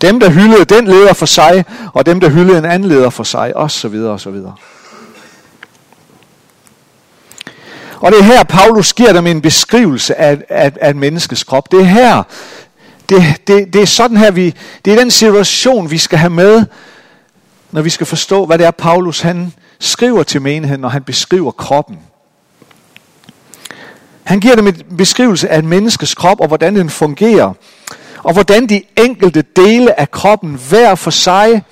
Dem, 0.00 0.20
der 0.20 0.30
hyldede 0.30 0.64
den 0.64 0.86
leder 0.86 1.12
for 1.12 1.26
sig, 1.26 1.64
og 1.94 2.06
dem, 2.06 2.20
der 2.20 2.28
hyldede 2.28 2.58
en 2.58 2.64
anden 2.64 2.88
leder 2.88 3.10
for 3.10 3.24
sig, 3.24 3.56
og 3.56 3.70
så 3.70 3.88
videre, 3.88 4.12
og 4.12 4.20
så 4.20 4.30
videre. 4.30 4.54
Og 8.00 8.12
det 8.12 8.20
er 8.20 8.24
her, 8.24 8.42
Paulus 8.44 8.92
giver 8.92 9.12
dem 9.12 9.26
en 9.26 9.40
beskrivelse 9.40 10.20
af, 10.20 10.38
af, 10.48 10.72
af 10.80 10.90
et 10.90 10.96
menneskes 10.96 11.44
krop. 11.44 11.72
Det 11.72 11.80
er 11.80 11.84
her, 11.84 12.22
det, 13.08 13.22
det, 13.46 13.72
det 13.72 13.82
er 13.82 13.86
sådan 13.86 14.16
her, 14.16 14.30
vi, 14.30 14.54
det 14.84 14.92
er 14.92 14.98
den 14.98 15.10
situation, 15.10 15.90
vi 15.90 15.98
skal 15.98 16.18
have 16.18 16.30
med, 16.30 16.64
når 17.76 17.82
vi 17.82 17.90
skal 17.90 18.06
forstå, 18.06 18.46
hvad 18.46 18.58
det 18.58 18.66
er, 18.66 18.70
Paulus 18.70 19.20
han 19.20 19.52
skriver 19.78 20.22
til 20.22 20.42
menigheden, 20.42 20.80
når 20.80 20.88
han 20.88 21.02
beskriver 21.02 21.50
kroppen. 21.50 21.98
Han 24.24 24.40
giver 24.40 24.56
dem 24.56 24.66
en 24.66 24.82
beskrivelse 24.98 25.48
af 25.48 25.58
et 25.58 25.64
menneskes 25.64 26.14
krop, 26.14 26.40
og 26.40 26.48
hvordan 26.48 26.76
den 26.76 26.90
fungerer. 26.90 27.52
Og 28.22 28.32
hvordan 28.32 28.66
de 28.66 28.82
enkelte 28.96 29.44
dele 29.56 30.00
af 30.00 30.10
kroppen 30.10 30.60
hver 30.68 30.94
for 30.94 31.10
sig 31.10 31.64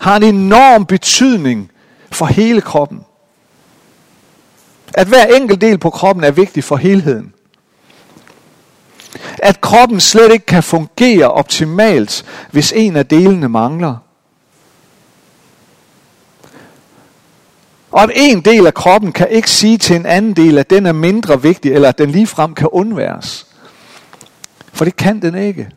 har 0.00 0.16
en 0.16 0.22
enorm 0.22 0.86
betydning 0.86 1.70
for 2.10 2.26
hele 2.26 2.60
kroppen. 2.60 3.00
At 4.94 5.06
hver 5.06 5.26
enkelt 5.26 5.60
del 5.60 5.78
på 5.78 5.90
kroppen 5.90 6.24
er 6.24 6.30
vigtig 6.30 6.64
for 6.64 6.76
helheden. 6.76 7.32
At 9.38 9.60
kroppen 9.60 10.00
slet 10.00 10.32
ikke 10.32 10.46
kan 10.46 10.62
fungere 10.62 11.30
optimalt, 11.30 12.24
hvis 12.50 12.72
en 12.72 12.96
af 12.96 13.06
delene 13.06 13.48
mangler. 13.48 13.96
Og 17.90 18.02
at 18.02 18.10
en 18.14 18.40
del 18.40 18.66
af 18.66 18.74
kroppen 18.74 19.12
kan 19.12 19.28
ikke 19.30 19.50
sige 19.50 19.78
til 19.78 19.96
en 19.96 20.06
anden 20.06 20.36
del, 20.36 20.58
at 20.58 20.70
den 20.70 20.86
er 20.86 20.92
mindre 20.92 21.42
vigtig, 21.42 21.72
eller 21.72 21.88
at 21.88 21.98
den 21.98 22.10
ligefrem 22.10 22.54
kan 22.54 22.68
undværes. 22.72 23.46
For 24.72 24.84
det 24.84 24.96
kan 24.96 25.22
den 25.22 25.34
ikke. 25.34 25.70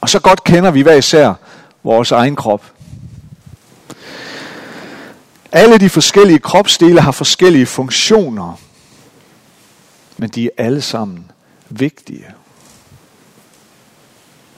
Og 0.00 0.08
så 0.08 0.20
godt 0.20 0.44
kender 0.44 0.70
vi 0.70 0.80
hver 0.82 0.94
især 0.94 1.34
vores 1.82 2.12
egen 2.12 2.36
krop. 2.36 2.72
Alle 5.52 5.78
de 5.78 5.88
forskellige 5.88 6.38
kropsdele 6.38 7.00
har 7.00 7.12
forskellige 7.12 7.66
funktioner, 7.66 8.60
men 10.16 10.28
de 10.28 10.44
er 10.44 10.64
alle 10.64 10.82
sammen 10.82 11.30
vigtige. 11.68 12.26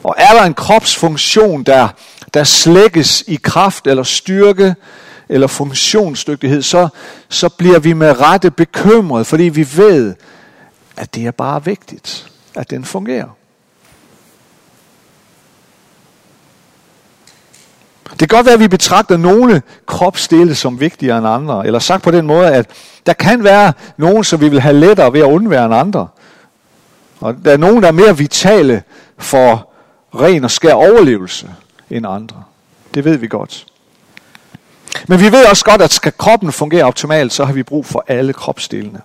Og 0.02 0.14
er 0.19 0.33
der 0.33 0.43
en 0.43 0.55
kropsfunktion, 0.55 1.62
der, 1.62 1.88
der 2.35 2.45
slækkes 2.45 3.25
i 3.27 3.35
kraft 3.43 3.87
eller 3.87 4.03
styrke 4.03 4.75
eller 5.29 5.47
funktionsdygtighed, 5.47 6.62
så, 6.62 6.89
så 7.29 7.49
bliver 7.49 7.79
vi 7.79 7.93
med 7.93 8.21
rette 8.21 8.51
bekymret, 8.51 9.27
fordi 9.27 9.45
vi 9.45 9.69
ved, 9.77 10.15
at 10.97 11.15
det 11.15 11.27
er 11.27 11.31
bare 11.31 11.65
vigtigt, 11.65 12.31
at 12.55 12.71
den 12.71 12.85
fungerer. 12.85 13.29
Det 18.11 18.19
kan 18.19 18.29
godt 18.29 18.47
være, 18.47 18.55
at 18.55 18.61
vi 18.61 18.69
betragter 18.69 19.17
nogle 19.17 19.62
kropsdele 19.87 20.55
som 20.55 20.81
vigtigere 20.81 21.19
end 21.19 21.27
andre. 21.27 21.67
Eller 21.67 21.79
sagt 21.79 22.03
på 22.03 22.11
den 22.11 22.27
måde, 22.27 22.55
at 22.55 22.71
der 23.07 23.12
kan 23.12 23.45
være 23.45 23.73
nogen, 23.97 24.25
som 24.25 24.41
vi 24.41 24.49
vil 24.49 24.61
have 24.61 24.77
lettere 24.77 25.12
ved 25.12 25.21
at 25.21 25.27
undvære 25.27 25.65
end 25.65 25.75
andre. 25.75 26.09
Og 27.21 27.37
der 27.45 27.53
er 27.53 27.57
nogen, 27.57 27.83
der 27.83 27.89
er 27.89 27.93
mere 27.93 28.19
vitale 28.19 28.83
for 29.19 29.69
ren 30.15 30.45
og 30.45 30.51
skær 30.51 30.73
overlevelse 30.73 31.51
end 31.93 32.07
andre. 32.07 32.43
Det 32.95 33.05
ved 33.05 33.17
vi 33.17 33.29
godt. 33.29 33.67
Men 35.09 35.21
vi 35.21 35.33
ved 35.33 35.47
også 35.47 35.65
godt, 35.65 35.83
at 35.83 35.93
skal 35.93 36.13
kroppen 36.19 36.53
fungere 36.53 36.85
optimalt, 36.85 37.33
så 37.33 37.45
har 37.45 37.53
vi 37.53 37.63
brug 37.63 37.87
for 37.87 38.05
alle 38.09 38.33
kropsdelene. 38.33 39.01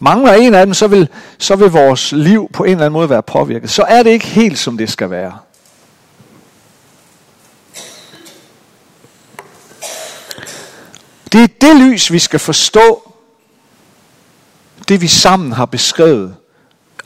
Mangler 0.00 0.32
en 0.32 0.54
af 0.54 0.66
dem, 0.66 0.74
så 0.74 0.86
vil, 0.86 1.08
så 1.38 1.56
vil 1.56 1.70
vores 1.70 2.12
liv 2.12 2.50
på 2.52 2.64
en 2.64 2.70
eller 2.70 2.84
anden 2.84 2.92
måde 2.92 3.10
være 3.10 3.22
påvirket. 3.22 3.70
Så 3.70 3.82
er 3.82 4.02
det 4.02 4.10
ikke 4.10 4.26
helt, 4.26 4.58
som 4.58 4.78
det 4.78 4.90
skal 4.90 5.10
være. 5.10 5.38
Det 11.32 11.42
er 11.42 11.48
det 11.60 11.76
lys, 11.76 12.12
vi 12.12 12.18
skal 12.18 12.40
forstå 12.40 13.12
det, 14.88 15.00
vi 15.00 15.06
sammen 15.06 15.52
har 15.52 15.66
beskrevet 15.66 16.36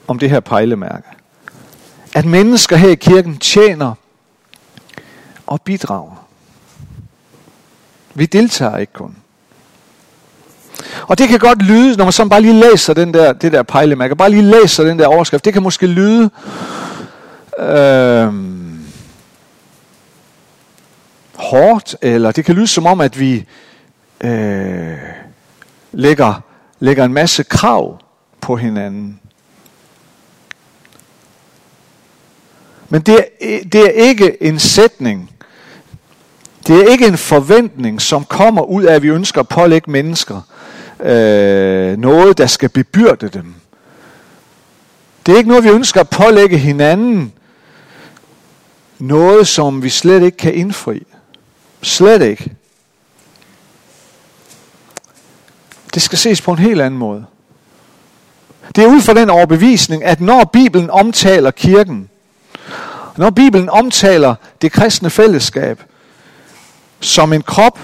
om 0.08 0.18
det 0.18 0.30
her 0.30 0.40
pejlemærke. 0.40 1.08
At 2.14 2.24
mennesker 2.24 2.76
her 2.76 2.88
i 2.88 2.94
kirken 2.94 3.38
tjener 3.38 3.94
og 5.52 5.62
bidrager. 5.62 6.26
Vi 8.14 8.26
deltager 8.26 8.76
ikke 8.76 8.92
kun. 8.92 9.16
Og 11.02 11.18
det 11.18 11.28
kan 11.28 11.38
godt 11.38 11.62
lyde, 11.62 11.96
når 11.96 12.04
man 12.04 12.12
så 12.12 12.28
bare 12.28 12.40
lige 12.40 12.70
læser 12.70 12.94
den 12.94 13.14
der, 13.14 13.32
det 13.32 13.52
der 13.52 13.62
pejlemærke, 13.62 14.16
bare 14.16 14.30
lige 14.30 14.42
læser 14.42 14.84
den 14.84 14.98
der 14.98 15.06
overskrift, 15.06 15.44
det 15.44 15.52
kan 15.52 15.62
måske 15.62 15.86
lyde 15.86 16.30
øh, 17.58 18.34
hårdt, 21.34 21.96
eller 22.02 22.32
det 22.32 22.44
kan 22.44 22.54
lyde 22.54 22.66
som 22.66 22.86
om, 22.86 23.00
at 23.00 23.20
vi 23.20 23.46
øh, 24.20 24.98
lægger, 25.92 26.40
lægger 26.80 27.04
en 27.04 27.12
masse 27.12 27.42
krav 27.42 27.98
på 28.40 28.56
hinanden. 28.56 29.20
Men 32.88 33.02
det 33.02 33.26
er, 33.40 33.58
det 33.72 33.84
er 33.84 33.90
ikke 34.08 34.42
en 34.42 34.58
sætning, 34.58 35.31
det 36.66 36.80
er 36.80 36.90
ikke 36.90 37.06
en 37.06 37.18
forventning, 37.18 38.02
som 38.02 38.24
kommer 38.24 38.62
ud 38.62 38.82
af, 38.84 38.94
at 38.94 39.02
vi 39.02 39.08
ønsker 39.08 39.40
at 39.40 39.48
pålægge 39.48 39.90
mennesker 39.90 40.40
øh, 41.00 41.96
noget, 41.98 42.38
der 42.38 42.46
skal 42.46 42.68
bebyrde 42.68 43.28
dem. 43.28 43.54
Det 45.26 45.32
er 45.32 45.38
ikke 45.38 45.48
noget, 45.48 45.64
vi 45.64 45.68
ønsker 45.68 46.00
at 46.00 46.08
pålægge 46.08 46.58
hinanden. 46.58 47.32
Noget, 48.98 49.48
som 49.48 49.82
vi 49.82 49.88
slet 49.88 50.22
ikke 50.22 50.36
kan 50.36 50.54
indfri. 50.54 51.06
Slet 51.82 52.22
ikke. 52.22 52.52
Det 55.94 56.02
skal 56.02 56.18
ses 56.18 56.40
på 56.40 56.52
en 56.52 56.58
helt 56.58 56.80
anden 56.80 56.98
måde. 56.98 57.24
Det 58.76 58.84
er 58.84 58.88
ud 58.88 59.00
fra 59.00 59.14
den 59.14 59.30
overbevisning, 59.30 60.04
at 60.04 60.20
når 60.20 60.50
Bibelen 60.52 60.90
omtaler 60.90 61.50
kirken, 61.50 62.08
når 63.16 63.30
Bibelen 63.30 63.68
omtaler 63.68 64.34
det 64.62 64.72
kristne 64.72 65.10
fællesskab 65.10 65.82
som 67.02 67.32
en 67.32 67.42
krop, 67.42 67.78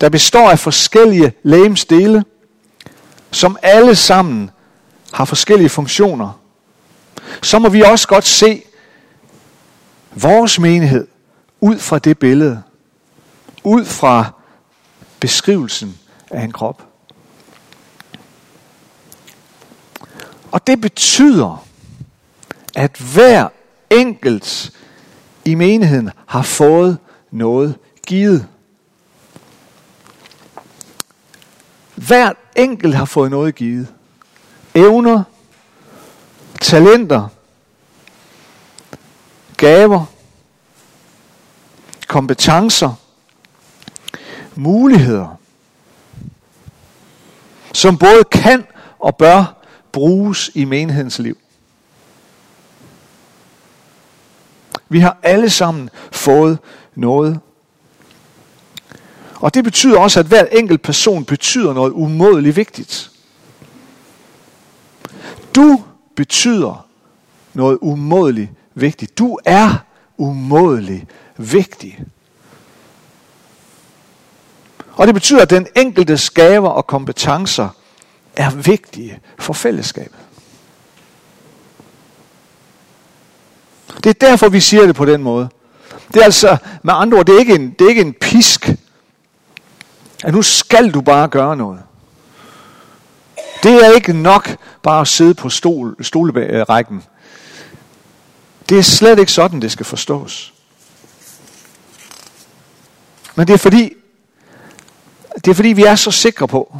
der 0.00 0.08
består 0.08 0.50
af 0.50 0.58
forskellige 0.58 1.32
lægemsdele, 1.42 2.24
som 3.30 3.56
alle 3.62 3.96
sammen 3.96 4.50
har 5.12 5.24
forskellige 5.24 5.68
funktioner, 5.68 6.40
så 7.42 7.58
må 7.58 7.68
vi 7.68 7.80
også 7.80 8.08
godt 8.08 8.24
se 8.24 8.62
vores 10.14 10.58
menighed 10.58 11.06
ud 11.60 11.78
fra 11.78 11.98
det 11.98 12.18
billede, 12.18 12.62
ud 13.64 13.84
fra 13.84 14.30
beskrivelsen 15.20 15.98
af 16.30 16.42
en 16.42 16.52
krop. 16.52 16.86
Og 20.52 20.66
det 20.66 20.80
betyder, 20.80 21.66
at 22.74 22.96
hver 23.14 23.48
enkelt 23.90 24.72
i 25.44 25.54
menigheden 25.54 26.10
har 26.26 26.42
fået 26.42 26.98
noget 27.32 27.78
givet. 28.06 28.48
Hver 31.94 32.32
enkelt 32.56 32.94
har 32.94 33.04
fået 33.04 33.30
noget 33.30 33.54
givet. 33.54 33.94
Evner, 34.74 35.22
talenter, 36.60 37.28
gaver, 39.56 40.04
kompetencer, 42.08 42.94
muligheder, 44.54 45.38
som 47.72 47.98
både 47.98 48.24
kan 48.32 48.66
og 48.98 49.16
bør 49.16 49.64
bruges 49.92 50.50
i 50.54 50.64
menighedens 50.64 51.18
liv. 51.18 51.38
Vi 54.92 55.00
har 55.00 55.16
alle 55.22 55.50
sammen 55.50 55.90
fået 56.12 56.58
noget. 56.94 57.40
Og 59.34 59.54
det 59.54 59.64
betyder 59.64 59.98
også, 59.98 60.20
at 60.20 60.26
hver 60.26 60.44
enkelt 60.44 60.82
person 60.82 61.24
betyder 61.24 61.72
noget 61.74 61.92
umådeligt 61.92 62.56
vigtigt. 62.56 63.10
Du 65.54 65.84
betyder 66.16 66.86
noget 67.54 67.78
umådeligt 67.80 68.50
vigtigt. 68.74 69.18
Du 69.18 69.38
er 69.44 69.84
umådeligt 70.16 71.04
vigtig. 71.36 72.04
Og 74.92 75.06
det 75.06 75.14
betyder, 75.14 75.42
at 75.42 75.50
den 75.50 75.66
enkelte 75.76 76.18
gaver 76.34 76.68
og 76.68 76.86
kompetencer 76.86 77.68
er 78.36 78.50
vigtige 78.50 79.20
for 79.38 79.52
fællesskabet. 79.52 80.18
Det 83.96 84.06
er 84.06 84.28
derfor, 84.28 84.48
vi 84.48 84.60
siger 84.60 84.86
det 84.86 84.94
på 84.94 85.04
den 85.04 85.22
måde. 85.22 85.48
Det 86.14 86.20
er 86.20 86.24
altså, 86.24 86.56
med 86.82 86.94
andre 86.96 87.18
ord, 87.18 87.26
det 87.26 87.34
er 87.34 87.38
ikke 87.38 87.54
en, 87.54 87.70
det 87.70 87.84
er 87.84 87.88
ikke 87.88 88.00
en 88.00 88.14
pisk, 88.20 88.68
at 90.24 90.34
nu 90.34 90.42
skal 90.42 90.90
du 90.90 91.00
bare 91.00 91.28
gøre 91.28 91.56
noget. 91.56 91.82
Det 93.62 93.86
er 93.86 93.90
ikke 93.94 94.12
nok 94.12 94.56
bare 94.82 95.00
at 95.00 95.08
sidde 95.08 95.34
på 95.34 95.48
stol, 95.48 96.04
stolerækken. 96.04 97.02
Det 98.68 98.78
er 98.78 98.82
slet 98.82 99.18
ikke 99.18 99.32
sådan, 99.32 99.62
det 99.62 99.72
skal 99.72 99.86
forstås. 99.86 100.54
Men 103.34 103.46
det 103.46 103.54
er 103.54 103.58
fordi, 103.58 103.92
det 105.34 105.48
er 105.48 105.54
fordi 105.54 105.68
vi 105.68 105.84
er 105.84 105.94
så 105.94 106.10
sikre 106.10 106.48
på, 106.48 106.76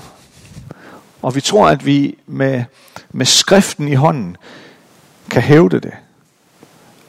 og 1.23 1.35
vi 1.35 1.41
tror, 1.41 1.69
at 1.69 1.87
vi 1.87 2.19
med, 2.27 2.65
med 3.11 3.27
skriften 3.27 3.89
i 3.89 3.95
hånden 3.95 4.37
kan 5.31 5.43
hævde 5.43 5.81
det. 5.81 5.93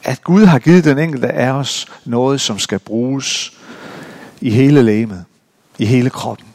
At 0.04 0.24
Gud 0.24 0.44
har 0.44 0.58
givet 0.58 0.84
den 0.84 0.98
enkelte 0.98 1.28
af 1.28 1.50
os 1.50 1.86
noget, 2.04 2.40
som 2.40 2.58
skal 2.58 2.78
bruges 2.78 3.52
i 4.40 4.50
hele 4.50 4.82
lægemet, 4.82 5.24
i 5.78 5.84
hele 5.84 6.10
kroppen. 6.10 6.46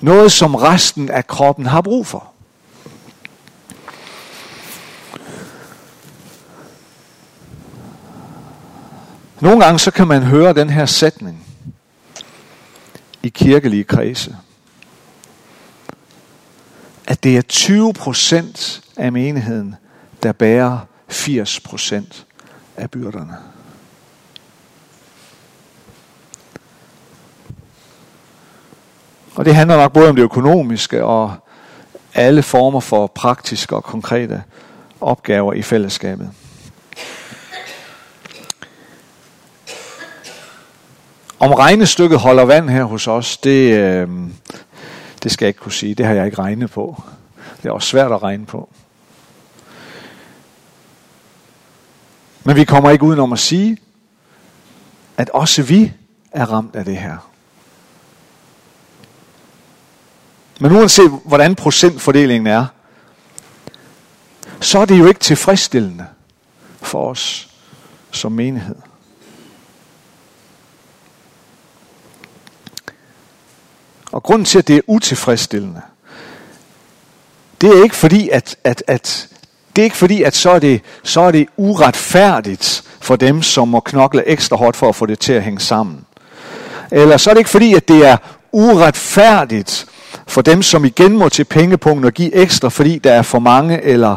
Noget, 0.00 0.32
som 0.32 0.54
resten 0.54 1.10
af 1.10 1.26
kroppen 1.26 1.66
har 1.66 1.80
brug 1.80 2.06
for. 2.06 2.32
Nogle 9.40 9.64
gange 9.64 9.78
så 9.78 9.90
kan 9.90 10.06
man 10.06 10.22
høre 10.22 10.54
den 10.54 10.70
her 10.70 10.86
sætning 10.86 11.46
i 13.22 13.28
kirkelige 13.28 13.84
kredse. 13.84 14.36
At 17.06 17.24
det 17.24 17.36
er 17.36 17.42
20 17.42 17.92
procent 17.92 18.82
af 18.96 19.12
menigheden, 19.12 19.74
der 20.22 20.32
bærer 20.32 20.78
80 21.08 21.60
procent 21.60 22.26
af 22.76 22.90
byrderne. 22.90 23.36
Og 29.34 29.44
det 29.44 29.54
handler 29.54 29.76
nok 29.76 29.92
både 29.92 30.08
om 30.08 30.16
det 30.16 30.22
økonomiske 30.22 31.04
og 31.04 31.34
alle 32.14 32.42
former 32.42 32.80
for 32.80 33.06
praktiske 33.06 33.76
og 33.76 33.84
konkrete 33.84 34.42
opgaver 35.00 35.52
i 35.52 35.62
fællesskabet. 35.62 36.30
Om 41.38 41.52
regnestykket 41.52 42.18
holder 42.18 42.44
vand 42.44 42.70
her 42.70 42.84
hos 42.84 43.08
os, 43.08 43.36
det, 43.36 43.72
øh, 43.72 44.08
det 45.22 45.32
skal 45.32 45.44
jeg 45.44 45.48
ikke 45.48 45.60
kunne 45.60 45.72
sige. 45.72 45.94
Det 45.94 46.06
har 46.06 46.14
jeg 46.14 46.26
ikke 46.26 46.38
regnet 46.38 46.70
på. 46.70 47.02
Det 47.62 47.68
er 47.68 47.72
også 47.72 47.88
svært 47.88 48.12
at 48.12 48.22
regne 48.22 48.46
på. 48.46 48.68
Men 52.46 52.56
vi 52.56 52.64
kommer 52.64 52.90
ikke 52.90 53.04
udenom 53.04 53.32
at 53.32 53.38
sige, 53.38 53.78
at 55.16 55.30
også 55.30 55.62
vi 55.62 55.92
er 56.32 56.52
ramt 56.52 56.76
af 56.76 56.84
det 56.84 56.96
her. 56.96 57.30
Men 60.60 60.72
uanset 60.72 61.20
hvordan 61.24 61.54
procentfordelingen 61.54 62.46
er, 62.46 62.66
så 64.60 64.78
er 64.78 64.84
det 64.84 64.98
jo 64.98 65.06
ikke 65.06 65.20
tilfredsstillende 65.20 66.06
for 66.82 67.10
os 67.10 67.48
som 68.10 68.32
menighed. 68.32 68.76
Og 74.12 74.22
grunden 74.22 74.44
til, 74.44 74.58
at 74.58 74.68
det 74.68 74.76
er 74.76 74.80
utilfredsstillende, 74.86 75.82
det 77.60 77.78
er 77.78 77.82
ikke 77.82 77.96
fordi, 77.96 78.28
at, 78.28 78.56
at, 78.64 78.82
at, 78.86 79.35
det 79.76 79.82
er 79.82 79.84
ikke 79.84 79.96
fordi, 79.96 80.22
at 80.22 80.34
så 80.34 80.50
er, 80.50 80.58
det, 80.58 80.80
så 81.02 81.20
er 81.20 81.30
det 81.30 81.46
uretfærdigt 81.56 82.84
for 83.00 83.16
dem, 83.16 83.42
som 83.42 83.68
må 83.68 83.80
knokle 83.80 84.28
ekstra 84.28 84.56
hårdt 84.56 84.76
for 84.76 84.88
at 84.88 84.94
få 84.94 85.06
det 85.06 85.18
til 85.18 85.32
at 85.32 85.42
hænge 85.42 85.60
sammen. 85.60 86.04
Eller 86.90 87.16
så 87.16 87.30
er 87.30 87.34
det 87.34 87.38
ikke 87.38 87.50
fordi, 87.50 87.74
at 87.74 87.88
det 87.88 88.06
er 88.06 88.16
uretfærdigt 88.52 89.86
for 90.26 90.42
dem, 90.42 90.62
som 90.62 90.84
igen 90.84 91.18
må 91.18 91.28
til 91.28 91.44
pengepunkten 91.44 92.04
og 92.04 92.12
give 92.12 92.34
ekstra, 92.34 92.68
fordi 92.68 92.98
der 92.98 93.12
er 93.12 93.22
for 93.22 93.38
mange, 93.38 93.82
eller 93.82 94.16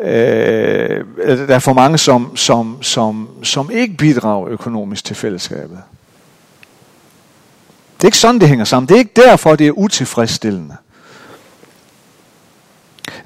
øh, 0.00 1.04
der 1.48 1.54
er 1.54 1.58
for 1.58 1.72
mange, 1.72 1.98
som, 1.98 2.36
som, 2.36 2.82
som, 2.82 3.28
som 3.42 3.70
ikke 3.70 3.96
bidrager 3.96 4.48
økonomisk 4.48 5.04
til 5.04 5.16
fællesskabet. 5.16 5.78
Det 7.96 8.04
er 8.04 8.08
ikke 8.08 8.18
sådan, 8.18 8.40
det 8.40 8.48
hænger 8.48 8.64
sammen. 8.64 8.88
Det 8.88 8.94
er 8.94 8.98
ikke 8.98 9.12
derfor, 9.16 9.56
det 9.56 9.66
er 9.66 9.78
utilfredsstillende. 9.78 10.76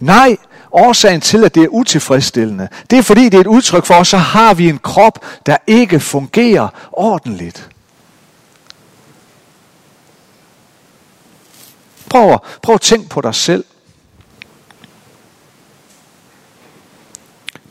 Nej, 0.01 0.37
årsagen 0.77 1.21
til, 1.21 1.45
at 1.45 1.55
det 1.55 1.63
er 1.63 1.69
utilfredsstillende, 1.69 2.69
det 2.91 2.99
er 2.99 3.03
fordi, 3.03 3.25
det 3.25 3.35
er 3.35 3.41
et 3.41 3.47
udtryk 3.47 3.85
for, 3.85 3.95
at 3.95 4.07
så 4.07 4.17
har 4.17 4.55
vi 4.55 4.69
en 4.69 4.79
krop, 4.79 5.25
der 5.47 5.57
ikke 5.67 6.01
fungerer 6.01 6.69
ordentligt. 6.93 7.69
Prøv, 12.11 12.39
prøv 12.63 12.75
at 12.75 12.81
tænke 12.81 13.09
på 13.09 13.21
dig 13.21 13.35
selv. 13.35 13.65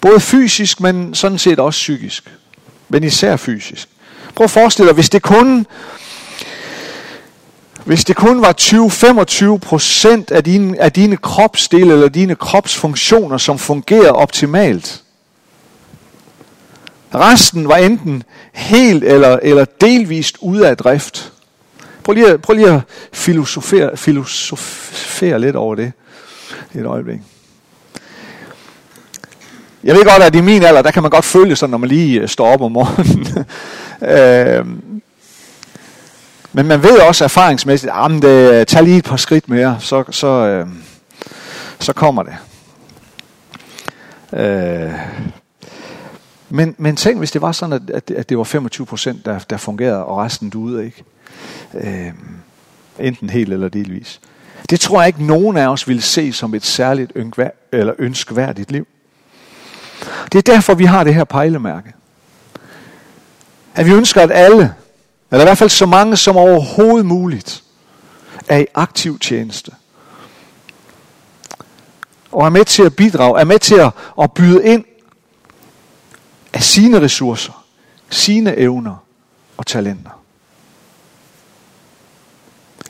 Både 0.01 0.19
fysisk, 0.19 0.79
men 0.79 1.15
sådan 1.15 1.37
set 1.37 1.59
også 1.59 1.77
psykisk. 1.77 2.33
Men 2.89 3.03
især 3.03 3.37
fysisk. 3.37 3.89
Prøv 4.35 4.43
at 4.43 4.51
forestille 4.51 4.87
dig, 4.87 4.93
hvis 4.93 5.09
det 5.09 5.21
kun, 5.21 5.67
hvis 7.85 8.05
det 8.05 8.15
kun 8.15 8.41
var 8.41 8.53
20-25 9.55 9.57
procent 9.57 10.31
af 10.31 10.43
dine, 10.43 10.81
af 10.81 10.91
dine 10.91 11.17
kropsdele 11.17 11.93
eller 11.93 12.09
dine 12.09 12.35
kropsfunktioner, 12.35 13.37
som 13.37 13.59
fungerer 13.59 14.11
optimalt. 14.11 15.03
Resten 17.15 17.67
var 17.67 17.75
enten 17.75 18.23
helt 18.53 19.03
eller, 19.03 19.39
eller 19.43 19.65
delvist 19.81 20.37
ude 20.41 20.67
af 20.67 20.77
drift. 20.77 21.33
Prøv 22.03 22.13
lige, 22.13 22.37
prøv 22.37 22.55
lige 22.55 22.71
at 22.71 22.81
filosofere, 23.13 23.97
filosofere 23.97 25.39
lidt 25.39 25.55
over 25.55 25.75
det 25.75 25.91
et 26.75 26.85
øjeblik. 26.85 27.19
Jeg 29.83 29.95
ved 29.95 30.03
godt, 30.03 30.23
at 30.23 30.35
i 30.35 30.41
min 30.41 30.63
alder, 30.63 30.81
der 30.81 30.91
kan 30.91 31.01
man 31.01 31.11
godt 31.11 31.25
føle 31.25 31.55
sådan, 31.55 31.71
når 31.71 31.77
man 31.77 31.89
lige 31.89 32.21
øh, 32.21 32.27
står 32.27 32.53
op 32.53 32.61
om 32.61 32.71
morgenen. 32.71 33.27
øh, 34.15 34.65
men 36.55 36.67
man 36.67 36.83
ved 36.83 36.99
også 36.99 37.23
erfaringsmæssigt, 37.23 37.91
ah, 37.95 38.15
at 38.15 38.21
det, 38.21 38.53
øh, 38.53 38.65
tag 38.65 38.83
lige 38.83 38.97
et 38.97 39.03
par 39.03 39.17
skridt 39.17 39.49
mere, 39.49 39.77
så, 39.79 40.03
så, 40.11 40.27
øh, 40.27 40.67
så 41.79 41.93
kommer 41.93 42.23
det. 42.23 42.35
Øh, 44.39 44.93
men, 46.49 46.75
men 46.77 46.95
tænk, 46.95 47.17
hvis 47.17 47.31
det 47.31 47.41
var 47.41 47.51
sådan, 47.51 47.73
at, 47.73 47.89
at, 47.89 48.11
at 48.11 48.29
det 48.29 48.37
var 48.37 48.43
25 48.43 48.85
procent, 48.85 49.25
der, 49.25 49.39
der 49.39 49.57
fungerede, 49.57 50.05
og 50.05 50.17
resten 50.17 50.49
duede 50.49 50.85
ikke. 50.85 51.03
Øh, 51.73 52.11
enten 52.99 53.29
helt 53.29 53.53
eller 53.53 53.69
delvis. 53.69 54.21
Det 54.69 54.79
tror 54.79 55.01
jeg 55.01 55.07
ikke, 55.07 55.25
nogen 55.25 55.57
af 55.57 55.67
os 55.67 55.87
ville 55.87 56.01
se 56.01 56.33
som 56.33 56.53
et 56.53 56.65
særligt 56.65 57.11
ønskvær, 57.15 57.49
eller 57.71 57.93
ønskværdigt 57.99 58.71
liv. 58.71 58.87
Det 60.31 60.37
er 60.37 60.53
derfor, 60.53 60.73
vi 60.73 60.85
har 60.85 61.03
det 61.03 61.15
her 61.15 61.23
pejlemærke. 61.23 61.93
At 63.75 63.85
vi 63.85 63.91
ønsker, 63.91 64.21
at 64.21 64.31
alle, 64.33 64.73
eller 65.31 65.43
i 65.43 65.47
hvert 65.47 65.57
fald 65.57 65.69
så 65.69 65.85
mange 65.85 66.17
som 66.17 66.37
overhovedet 66.37 67.05
muligt, 67.05 67.63
er 68.47 68.57
i 68.57 68.65
aktiv 68.73 69.19
tjeneste. 69.19 69.71
Og 72.31 72.45
er 72.45 72.49
med 72.49 72.65
til 72.65 72.83
at 72.83 72.95
bidrage, 72.95 73.39
er 73.39 73.43
med 73.43 73.59
til 73.59 73.75
at, 73.75 73.91
at 74.21 74.31
byde 74.31 74.65
ind 74.65 74.85
af 76.53 76.63
sine 76.63 77.01
ressourcer, 77.01 77.65
sine 78.09 78.57
evner 78.57 78.95
og 79.57 79.65
talenter. 79.65 80.21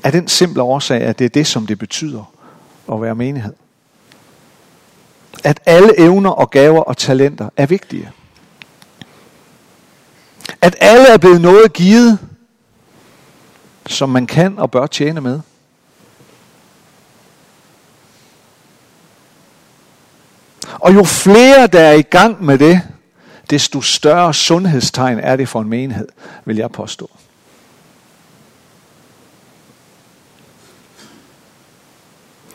Af 0.04 0.12
den 0.12 0.28
simple 0.28 0.62
årsag, 0.62 1.02
at 1.02 1.20
det 1.20 1.26
er 1.26 1.30
det, 1.30 1.48
som 1.48 1.68
det 1.68 1.80
betyder 1.80 2.32
at 2.92 3.02
være 3.02 3.16
menighed 3.16 3.54
at 5.46 5.60
alle 5.66 6.00
evner 6.00 6.30
og 6.30 6.50
gaver 6.50 6.82
og 6.82 6.98
talenter 6.98 7.50
er 7.58 7.66
vigtige. 7.66 8.12
At 10.66 10.76
alle 10.80 11.08
er 11.08 11.18
blevet 11.18 11.42
noget 11.42 11.74
givet, 11.74 12.20
som 13.88 14.10
man 14.10 14.28
kan 14.28 14.60
og 14.60 14.72
bør 14.72 14.88
tjene 14.88 15.22
med. 15.22 15.40
Og 20.74 20.94
jo 20.94 21.04
flere, 21.04 21.68
der 21.68 21.80
er 21.80 21.94
i 21.94 22.02
gang 22.02 22.46
med 22.46 22.58
det, 22.58 22.82
desto 23.50 23.82
større 23.82 24.34
sundhedstegn 24.34 25.20
er 25.20 25.36
det 25.36 25.50
for 25.50 25.62
en 25.62 25.70
menighed, 25.70 26.08
vil 26.46 26.58
jeg 26.58 26.72
påstå. 26.72 27.10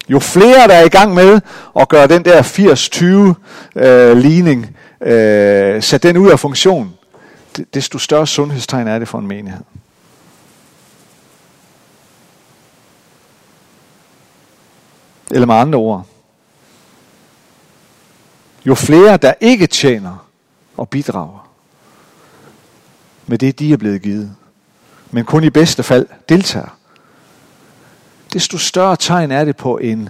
Jo 0.09 0.19
flere, 0.19 0.69
der 0.69 0.75
er 0.75 0.85
i 0.85 0.89
gang 0.89 1.15
med 1.15 1.41
at 1.81 1.89
gøre 1.89 2.07
den 2.07 2.25
der 2.25 2.43
80-20 3.77 3.81
øh, 3.81 4.17
ligning, 4.17 4.77
øh, 5.01 5.83
sætte 5.83 6.09
den 6.09 6.17
ud 6.17 6.31
af 6.31 6.41
funktion, 6.41 6.97
desto 7.75 7.99
større 7.99 8.27
sundhedstegn 8.27 8.89
er 8.89 8.99
det 8.99 9.09
for 9.09 9.19
en 9.19 9.27
menighed. 9.27 9.65
Eller 15.31 15.47
med 15.47 15.55
andre 15.55 15.79
ord. 15.79 16.07
Jo 18.67 18.75
flere, 18.75 19.17
der 19.17 19.35
ikke 19.41 19.67
tjener 19.67 20.27
og 20.77 20.89
bidrager 20.89 21.51
med 23.27 23.39
det, 23.39 23.59
de 23.59 23.73
er 23.73 23.77
blevet 23.77 24.03
givet, 24.03 24.37
men 25.11 25.25
kun 25.25 25.45
i 25.45 25.51
bedste 25.51 25.83
fald 25.83 26.07
deltager, 26.29 26.77
desto 28.33 28.59
større 28.59 28.97
tegn 28.97 29.31
er 29.31 29.45
det 29.45 29.57
på 29.57 29.79
en, 29.79 30.09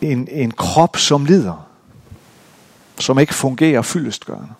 en, 0.00 0.28
en 0.30 0.50
krop, 0.50 0.96
som 0.96 1.24
lider, 1.24 1.68
som 2.98 3.18
ikke 3.18 3.34
fungerer 3.34 3.82
fyldestgørende. 3.82 4.54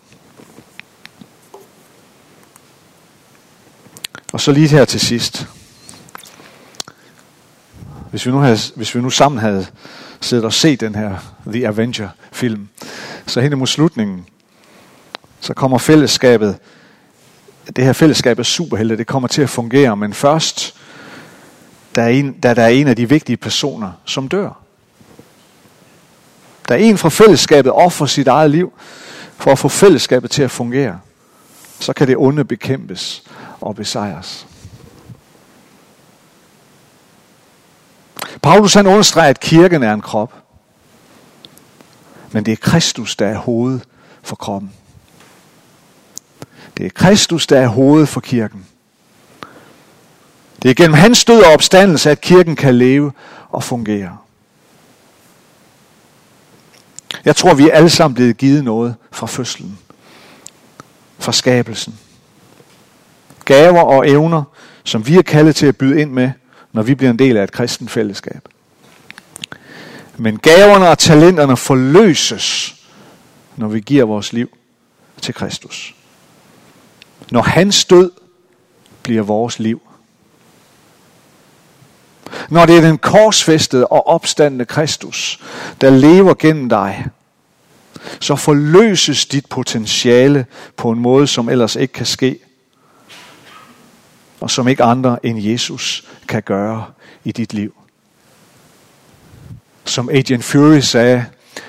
Og 4.33 4.41
så 4.41 4.53
lige 4.53 4.69
her 4.69 4.85
til 4.85 5.01
sidst. 5.01 5.47
Hvis 8.11 8.27
vi 8.27 8.31
nu, 8.31 8.39
havde, 8.39 8.59
hvis 8.77 8.95
vi 8.95 9.01
nu 9.01 9.11
sammen 9.11 9.41
havde 9.41 9.67
siddet 10.21 10.45
og 10.45 10.53
set 10.53 10.81
den 10.81 10.95
her 10.95 11.17
The 11.47 11.69
Avenger-film, 11.69 12.69
så 13.27 13.41
hen 13.41 13.59
mod 13.59 13.67
slutningen, 13.67 14.27
så 15.41 15.55
kommer 15.55 15.79
fællesskabet, 15.79 16.59
det 17.77 17.85
her 17.85 17.93
fællesskab 17.93 18.39
af 18.39 18.47
superhelte, 18.47 18.97
det 18.97 19.07
kommer 19.07 19.29
til 19.29 19.43
at 19.43 19.51
fungere, 19.51 19.97
men 19.97 20.15
først 20.15 20.75
der 21.95 22.03
er 22.03 22.09
en, 22.09 22.33
da 22.33 22.55
der 22.55 22.63
er 22.63 22.69
en 22.69 22.89
af 22.89 22.97
de 22.97 23.09
vigtige 23.09 23.37
personer, 23.37 23.93
som 24.05 24.29
dør. 24.29 24.61
Der 26.69 26.75
er 26.75 26.79
en 26.79 26.99
fra 26.99 27.09
fællesskabet 27.09 27.73
offer 27.73 28.07
sit 28.07 28.29
eget 28.29 28.51
liv 28.51 28.73
for 29.37 29.53
at 29.53 29.59
få 29.59 29.69
fællesskabet 29.69 30.31
til 30.31 30.43
at 30.43 30.51
fungere. 30.51 31.01
Så 31.81 31.93
kan 31.93 32.09
det 32.09 32.17
onde 32.17 32.45
bekæmpes 32.45 33.23
og 33.61 33.77
besejres. 33.77 34.47
Paulus 38.43 38.75
han 38.75 38.87
understreger, 38.87 39.31
at 39.31 39.41
kirken 39.41 39.83
er 39.83 39.93
en 39.93 40.01
krop. 40.01 40.35
Men 42.33 42.45
det 42.45 42.53
er 42.53 42.57
Kristus, 42.57 43.17
der 43.17 43.27
er 43.27 43.39
hoved 43.39 43.81
for 44.23 44.37
kroppen. 44.37 44.73
Det 46.77 46.87
er 46.87 46.91
Kristus, 46.91 47.47
der 47.47 47.61
er 47.61 47.67
hoved 47.67 48.07
for 48.07 48.21
kirken. 48.21 48.67
Det 50.63 50.71
er 50.71 50.75
gennem 50.75 50.95
hans 50.95 51.25
død 51.25 51.43
og 51.45 51.53
opstandelse, 51.53 52.11
at 52.11 52.21
kirken 52.21 52.57
kan 52.57 52.75
leve 52.75 53.13
og 53.49 53.65
fungere. 53.65 54.19
Jeg 57.25 57.37
tror, 57.37 57.55
vi 57.55 57.69
er 57.69 57.75
alle 57.75 57.91
sammen 57.91 58.15
blevet 58.15 58.37
givet 58.37 58.65
noget 58.65 58.95
fra 59.11 59.27
fødslen. 59.27 59.79
Fra 61.19 61.33
skabelsen. 61.33 61.99
Gaver 63.49 63.81
og 63.81 64.09
evner, 64.09 64.43
som 64.85 65.07
vi 65.07 65.19
er 65.19 65.23
kaldet 65.23 65.57
til 65.57 65.67
at 65.67 65.77
byde 65.77 66.01
ind 66.01 66.11
med, 66.11 66.31
når 66.73 66.83
vi 66.83 66.95
bliver 66.95 67.11
en 67.11 67.19
del 67.19 67.37
af 67.37 67.45
et 67.45 67.53
kristen 67.53 67.89
fællesskab. 67.89 68.49
Men 70.17 70.39
gaverne 70.39 70.89
og 70.89 70.99
talenterne 70.99 71.57
forløses, 71.57 72.75
når 73.57 73.69
vi 73.69 73.81
giver 73.81 74.05
vores 74.05 74.33
liv 74.33 74.51
til 75.21 75.35
Kristus. 75.35 75.95
Når 77.31 77.43
hans 77.43 77.85
død 77.85 78.11
bliver 79.03 79.23
vores 79.23 79.59
liv. 79.59 79.83
Når 82.49 82.67
det 82.67 82.77
er 82.77 82.81
den 82.81 82.99
korsfæstede 82.99 83.87
og 83.87 84.07
opstandende 84.07 84.65
Kristus, 84.65 85.41
der 85.81 85.91
lever 85.91 86.35
gennem 86.35 86.69
dig, 86.69 87.07
så 88.21 88.37
forløses 88.37 89.27
dit 89.27 89.47
potentiale 89.47 90.47
på 90.77 90.91
en 90.91 90.99
måde, 90.99 91.27
som 91.27 91.49
ellers 91.49 91.77
ikke 91.77 91.93
kan 91.93 92.07
ske, 92.07 92.39
og 94.41 94.51
som 94.51 94.69
ikke 94.69 94.83
andre 94.83 95.27
end 95.27 95.39
Jesus 95.39 96.09
kan 96.29 96.43
gøre 96.43 96.85
i 97.25 97.33
dit 97.33 97.55
liv. 97.55 97.75
Som 99.85 100.09
Agent 100.09 100.45
Fury 100.45 100.81
sagde, 100.81 101.25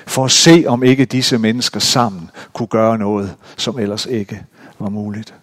for 0.06 0.24
at 0.24 0.30
se 0.30 0.64
om 0.66 0.82
ikke 0.82 1.04
disse 1.04 1.38
mennesker 1.38 1.80
sammen 1.80 2.30
kunne 2.52 2.66
gøre 2.66 2.98
noget, 2.98 3.36
som 3.56 3.78
ellers 3.78 4.06
ikke 4.06 4.42
var 4.78 4.88
muligt. 4.88 5.34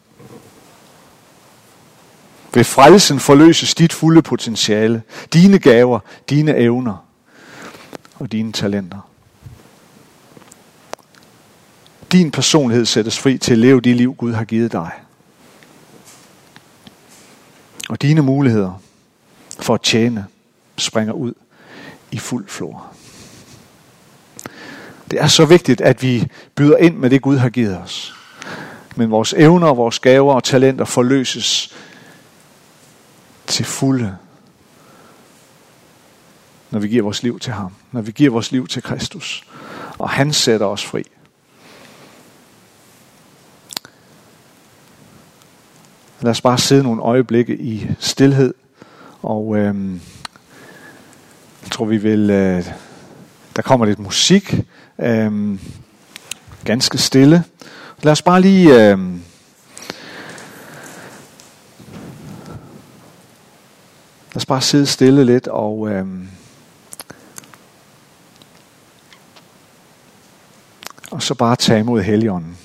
Ved 2.54 2.64
frelsen 2.64 3.20
forløses 3.20 3.76
dit 3.76 3.94
fulde 3.94 4.22
potentiale, 4.22 5.02
dine 5.34 5.60
gaver, 5.60 6.00
dine 6.30 6.58
evner 6.58 7.06
og 8.20 8.32
dine 8.32 8.52
talenter. 8.52 9.10
Din 12.12 12.32
personlighed 12.32 12.86
sættes 12.86 13.20
fri 13.20 13.38
til 13.38 13.52
at 13.52 13.58
leve 13.58 13.82
det 13.82 13.96
liv, 13.96 14.16
Gud 14.16 14.34
har 14.34 14.44
givet 14.44 14.72
dig. 14.72 14.92
Og 17.90 18.02
dine 18.02 18.22
muligheder 18.22 18.82
for 19.60 19.74
at 19.74 19.82
tjene 19.82 20.26
springer 20.78 21.14
ud 21.14 21.34
i 22.12 22.18
fuld 22.18 22.48
flor. 22.48 22.94
Det 25.12 25.22
er 25.22 25.28
så 25.28 25.46
vigtigt, 25.46 25.82
at 25.82 26.04
vi 26.04 26.28
byder 26.56 26.78
ind 26.78 26.98
med 26.98 27.10
det, 27.10 27.22
Gud 27.22 27.38
har 27.38 27.50
givet 27.50 27.78
os. 27.78 28.16
Men 28.96 29.12
vores 29.12 29.34
evner, 29.34 29.74
vores 29.74 30.00
gaver 30.00 30.34
og 30.34 30.44
talenter 30.44 30.86
forløses 30.86 31.76
til 33.48 33.66
fulde, 33.66 34.18
når 36.72 36.80
vi 36.80 36.88
giver 36.88 37.04
vores 37.04 37.24
liv 37.24 37.40
til 37.40 37.54
ham, 37.54 37.74
når 37.92 38.02
vi 38.02 38.12
giver 38.12 38.32
vores 38.32 38.52
liv 38.52 38.68
til 38.68 38.84
Kristus, 38.84 39.44
og 39.98 40.10
han 40.10 40.34
sætter 40.34 40.66
os 40.66 40.86
fri. 40.86 41.04
Lad 46.22 46.32
os 46.32 46.42
bare 46.42 46.58
sidde 46.58 46.84
nogle 46.84 47.02
øjeblikke 47.02 47.58
i 47.58 47.88
stillhed. 48.00 48.54
Og 49.22 49.58
øhm, 49.58 50.02
jeg 51.64 51.72
tror, 51.72 51.86
vi 51.86 51.98
vil... 51.98 52.30
Øh, 52.30 52.66
der 53.56 53.62
kommer 53.62 53.86
lidt 53.86 54.00
musik. 54.00 54.56
Øhm, 55.00 55.60
ganske 56.66 56.98
stille. 56.98 57.44
Lad 58.04 58.12
os 58.12 58.22
bare 58.22 58.42
lige... 58.42 58.70
Øh, 58.70 59.00
lad 64.30 64.36
os 64.36 64.46
bare 64.46 64.62
sidde 64.62 64.86
stille 64.86 65.26
lidt 65.26 65.48
og... 65.48 65.90
Øh, 65.90 66.06
og 71.12 71.24
så 71.24 71.34
bare 71.34 71.56
tage 71.56 71.80
imod 71.80 72.02
Helligånden. 72.02 72.58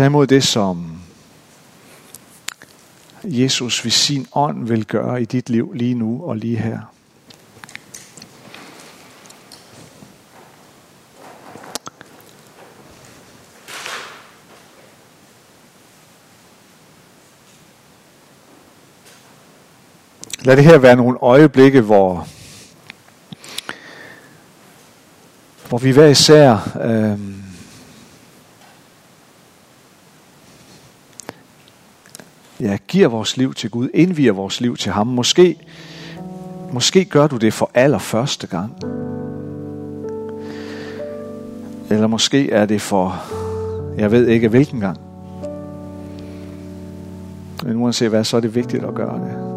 Tage 0.00 0.06
imod 0.06 0.26
det, 0.26 0.44
som 0.44 1.00
Jesus 3.24 3.84
ved 3.84 3.90
sin 3.90 4.26
ånd 4.32 4.68
vil 4.68 4.86
gøre 4.86 5.22
i 5.22 5.24
dit 5.24 5.50
liv 5.50 5.72
lige 5.72 5.94
nu 5.94 6.24
og 6.24 6.36
lige 6.36 6.56
her. 6.56 6.80
Lad 20.42 20.56
det 20.56 20.64
her 20.64 20.78
være 20.78 20.96
nogle 20.96 21.18
øjeblikke, 21.22 21.80
hvor, 21.80 22.28
hvor 25.68 25.78
vi 25.78 25.90
hver 25.90 26.06
især 26.06 26.78
øh, 26.80 27.39
ja, 32.60 32.76
giver 32.88 33.08
vores 33.08 33.36
liv 33.36 33.54
til 33.54 33.70
Gud, 33.70 33.88
indviger 33.94 34.32
vores 34.32 34.60
liv 34.60 34.76
til 34.76 34.92
ham. 34.92 35.06
Måske, 35.06 35.56
måske 36.72 37.04
gør 37.04 37.26
du 37.26 37.36
det 37.36 37.52
for 37.52 37.70
allerførste 37.74 38.46
gang. 38.46 38.76
Eller 41.90 42.06
måske 42.06 42.50
er 42.50 42.66
det 42.66 42.80
for, 42.80 43.22
jeg 43.98 44.10
ved 44.10 44.28
ikke 44.28 44.48
hvilken 44.48 44.80
gang. 44.80 44.98
Men 47.64 47.76
uanset 47.76 48.08
hvad, 48.08 48.24
så 48.24 48.36
er 48.36 48.40
det 48.40 48.54
vigtigt 48.54 48.84
at 48.84 48.94
gøre 48.94 49.14
det. 49.14 49.50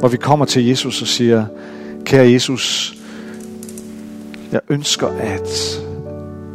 Hvor 0.00 0.08
vi 0.08 0.16
kommer 0.16 0.46
til 0.46 0.66
Jesus 0.66 1.02
og 1.02 1.08
siger, 1.08 1.46
kære 2.04 2.30
Jesus, 2.30 2.95
jeg 4.52 4.60
ønsker 4.68 5.08
at, 5.08 5.80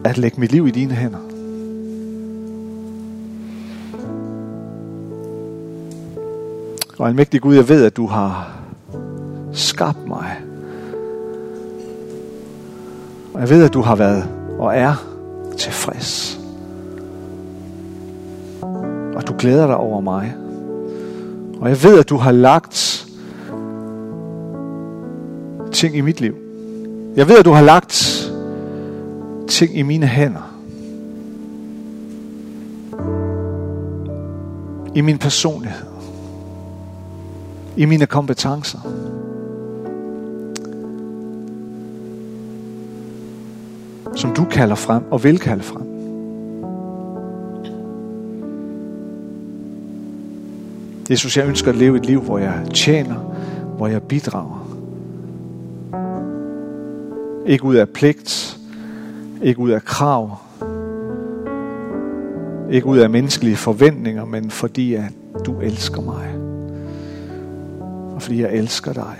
at 0.06 0.18
lægge 0.18 0.40
mit 0.40 0.52
liv 0.52 0.68
i 0.68 0.72
dine 0.72 0.94
hænder. 0.94 1.20
Og 7.00 7.10
en 7.10 7.16
mægtig 7.16 7.42
Gud, 7.42 7.56
jeg 7.56 7.70
ved, 7.70 7.86
at 7.86 7.98
du 7.98 8.08
har 8.08 8.52
skabt 9.54 10.08
mig. 10.08 10.42
Og 13.34 13.42
jeg 13.42 13.50
ved, 13.50 13.64
at 13.64 13.74
du 13.74 13.82
har 13.82 13.96
været 13.96 14.24
og 14.60 14.76
er 14.76 14.94
tilfreds. 15.58 16.40
Og 19.16 19.28
du 19.28 19.34
glæder 19.40 19.68
dig 19.68 19.78
over 19.78 20.02
mig. 20.02 20.36
Og 21.62 21.70
jeg 21.70 21.84
ved, 21.84 22.00
at 22.00 22.10
du 22.10 22.18
har 22.18 22.32
lagt 22.32 23.08
ting 25.72 25.96
i 25.96 26.02
mit 26.02 26.22
liv. 26.22 26.51
Jeg 27.16 27.28
ved, 27.28 27.40
at 27.40 27.46
du 27.46 27.52
har 27.52 27.62
lagt 27.62 28.28
ting 29.48 29.78
i 29.78 29.82
mine 29.82 30.08
hænder. 30.08 30.58
I 34.96 35.02
min 35.02 35.18
personlighed. 35.18 35.88
I 37.78 37.86
mine 37.86 38.06
kompetencer. 38.06 38.80
Som 44.16 44.34
du 44.34 44.46
kalder 44.46 44.76
frem 44.76 45.04
og 45.12 45.24
vil 45.24 45.40
kalde 45.40 45.64
frem. 45.64 45.92
Jesus, 51.10 51.38
jeg 51.38 51.48
ønsker 51.48 51.70
at 51.70 51.78
leve 51.78 51.98
et 51.98 52.06
liv, 52.06 52.22
hvor 52.22 52.38
jeg 52.38 52.54
tjener, 52.74 53.16
hvor 53.78 53.88
jeg 53.88 54.04
bidrager. 54.04 54.61
Ikke 57.46 57.64
ud 57.64 57.76
af 57.76 57.90
pligt, 57.90 58.58
ikke 59.42 59.60
ud 59.60 59.70
af 59.70 59.86
krav, 59.86 60.38
ikke 62.72 62.88
ud 62.88 62.98
af 62.98 63.10
menneskelige 63.10 63.56
forventninger, 63.56 64.26
men 64.26 64.50
fordi 64.50 64.94
at 64.94 65.12
du 65.46 65.60
elsker 65.60 66.02
mig. 66.02 66.36
Og 68.16 68.22
fordi 68.22 68.42
jeg 68.42 68.54
elsker 68.54 68.94
dig. 68.94 69.16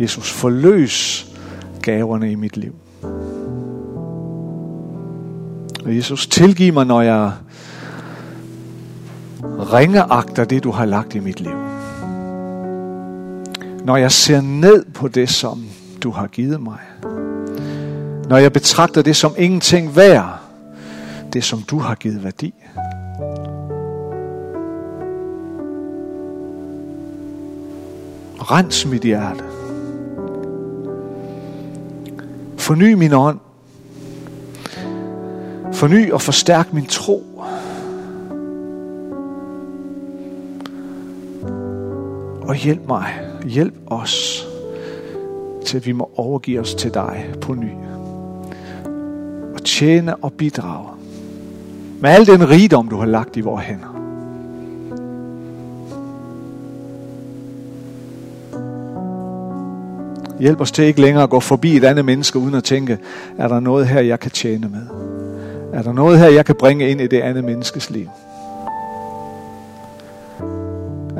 Jesus, 0.00 0.32
forløs 0.32 1.26
gaverne 1.82 2.32
i 2.32 2.34
mit 2.34 2.56
liv. 2.56 2.74
Og 5.84 5.96
Jesus, 5.96 6.26
tilgiv 6.26 6.72
mig, 6.72 6.86
når 6.86 7.02
jeg 7.02 7.32
ringeagter 9.72 10.44
det, 10.44 10.64
du 10.64 10.70
har 10.70 10.84
lagt 10.84 11.14
i 11.14 11.20
mit 11.20 11.40
liv. 11.40 11.56
Når 13.84 13.96
jeg 13.96 14.12
ser 14.12 14.40
ned 14.40 14.84
på 14.94 15.08
det, 15.08 15.28
som 15.28 15.64
du 16.02 16.10
har 16.10 16.26
givet 16.26 16.62
mig. 16.62 16.78
Når 18.28 18.36
jeg 18.36 18.52
betragter 18.52 19.02
det 19.02 19.16
som 19.16 19.34
ingenting 19.38 19.96
værd, 19.96 20.38
det 21.32 21.44
som 21.44 21.62
du 21.62 21.78
har 21.78 21.94
givet 21.94 22.24
værdi. 22.24 22.54
Rens 28.40 28.86
mit 28.86 29.02
hjerte. 29.02 29.44
Forny 32.56 32.92
min 32.92 33.12
ånd. 33.12 33.38
Forny 35.72 36.12
og 36.12 36.22
forstærk 36.22 36.72
min 36.72 36.86
tro. 36.86 37.44
Og 42.48 42.54
hjælp 42.54 42.86
mig, 42.88 43.06
hjælp 43.46 43.74
os 43.86 44.46
til 45.64 45.76
at 45.76 45.86
vi 45.86 45.92
må 45.92 46.10
overgive 46.16 46.60
os 46.60 46.74
til 46.74 46.94
dig 46.94 47.30
på 47.40 47.54
ny. 47.54 47.70
Og 49.54 49.64
tjene 49.64 50.16
og 50.16 50.32
bidrage 50.32 50.88
med 52.00 52.10
al 52.10 52.26
den 52.26 52.48
rigdom, 52.48 52.88
du 52.88 52.96
har 52.96 53.06
lagt 53.06 53.36
i 53.36 53.40
vores 53.40 53.64
hænder. 53.64 53.92
Hjælp 60.40 60.60
os 60.60 60.72
til 60.72 60.84
ikke 60.84 61.00
længere 61.00 61.22
at 61.22 61.30
gå 61.30 61.40
forbi 61.40 61.76
et 61.76 61.84
andet 61.84 62.04
menneske 62.04 62.38
uden 62.38 62.54
at 62.54 62.64
tænke, 62.64 62.98
er 63.38 63.48
der 63.48 63.60
noget 63.60 63.88
her, 63.88 64.00
jeg 64.00 64.20
kan 64.20 64.30
tjene 64.30 64.68
med? 64.68 64.86
Er 65.72 65.82
der 65.82 65.92
noget 65.92 66.18
her, 66.18 66.28
jeg 66.28 66.46
kan 66.46 66.54
bringe 66.54 66.88
ind 66.88 67.00
i 67.00 67.06
det 67.06 67.20
andet 67.20 67.44
menneskes 67.44 67.90
liv? 67.90 68.08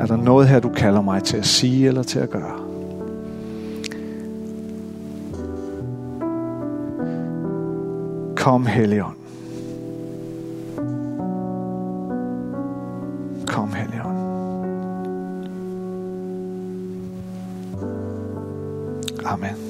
Er 0.03 0.07
der 0.07 0.15
noget 0.15 0.47
her, 0.47 0.59
du 0.59 0.69
kalder 0.69 1.01
mig 1.01 1.23
til 1.23 1.37
at 1.37 1.45
sige 1.45 1.87
eller 1.87 2.03
til 2.03 2.19
at 2.19 2.29
gøre? 2.29 2.59
Kom, 8.35 8.65
Helligånd. 8.65 9.15
Kom, 13.47 13.73
Helligånd. 13.73 14.17
Amen. 19.25 19.62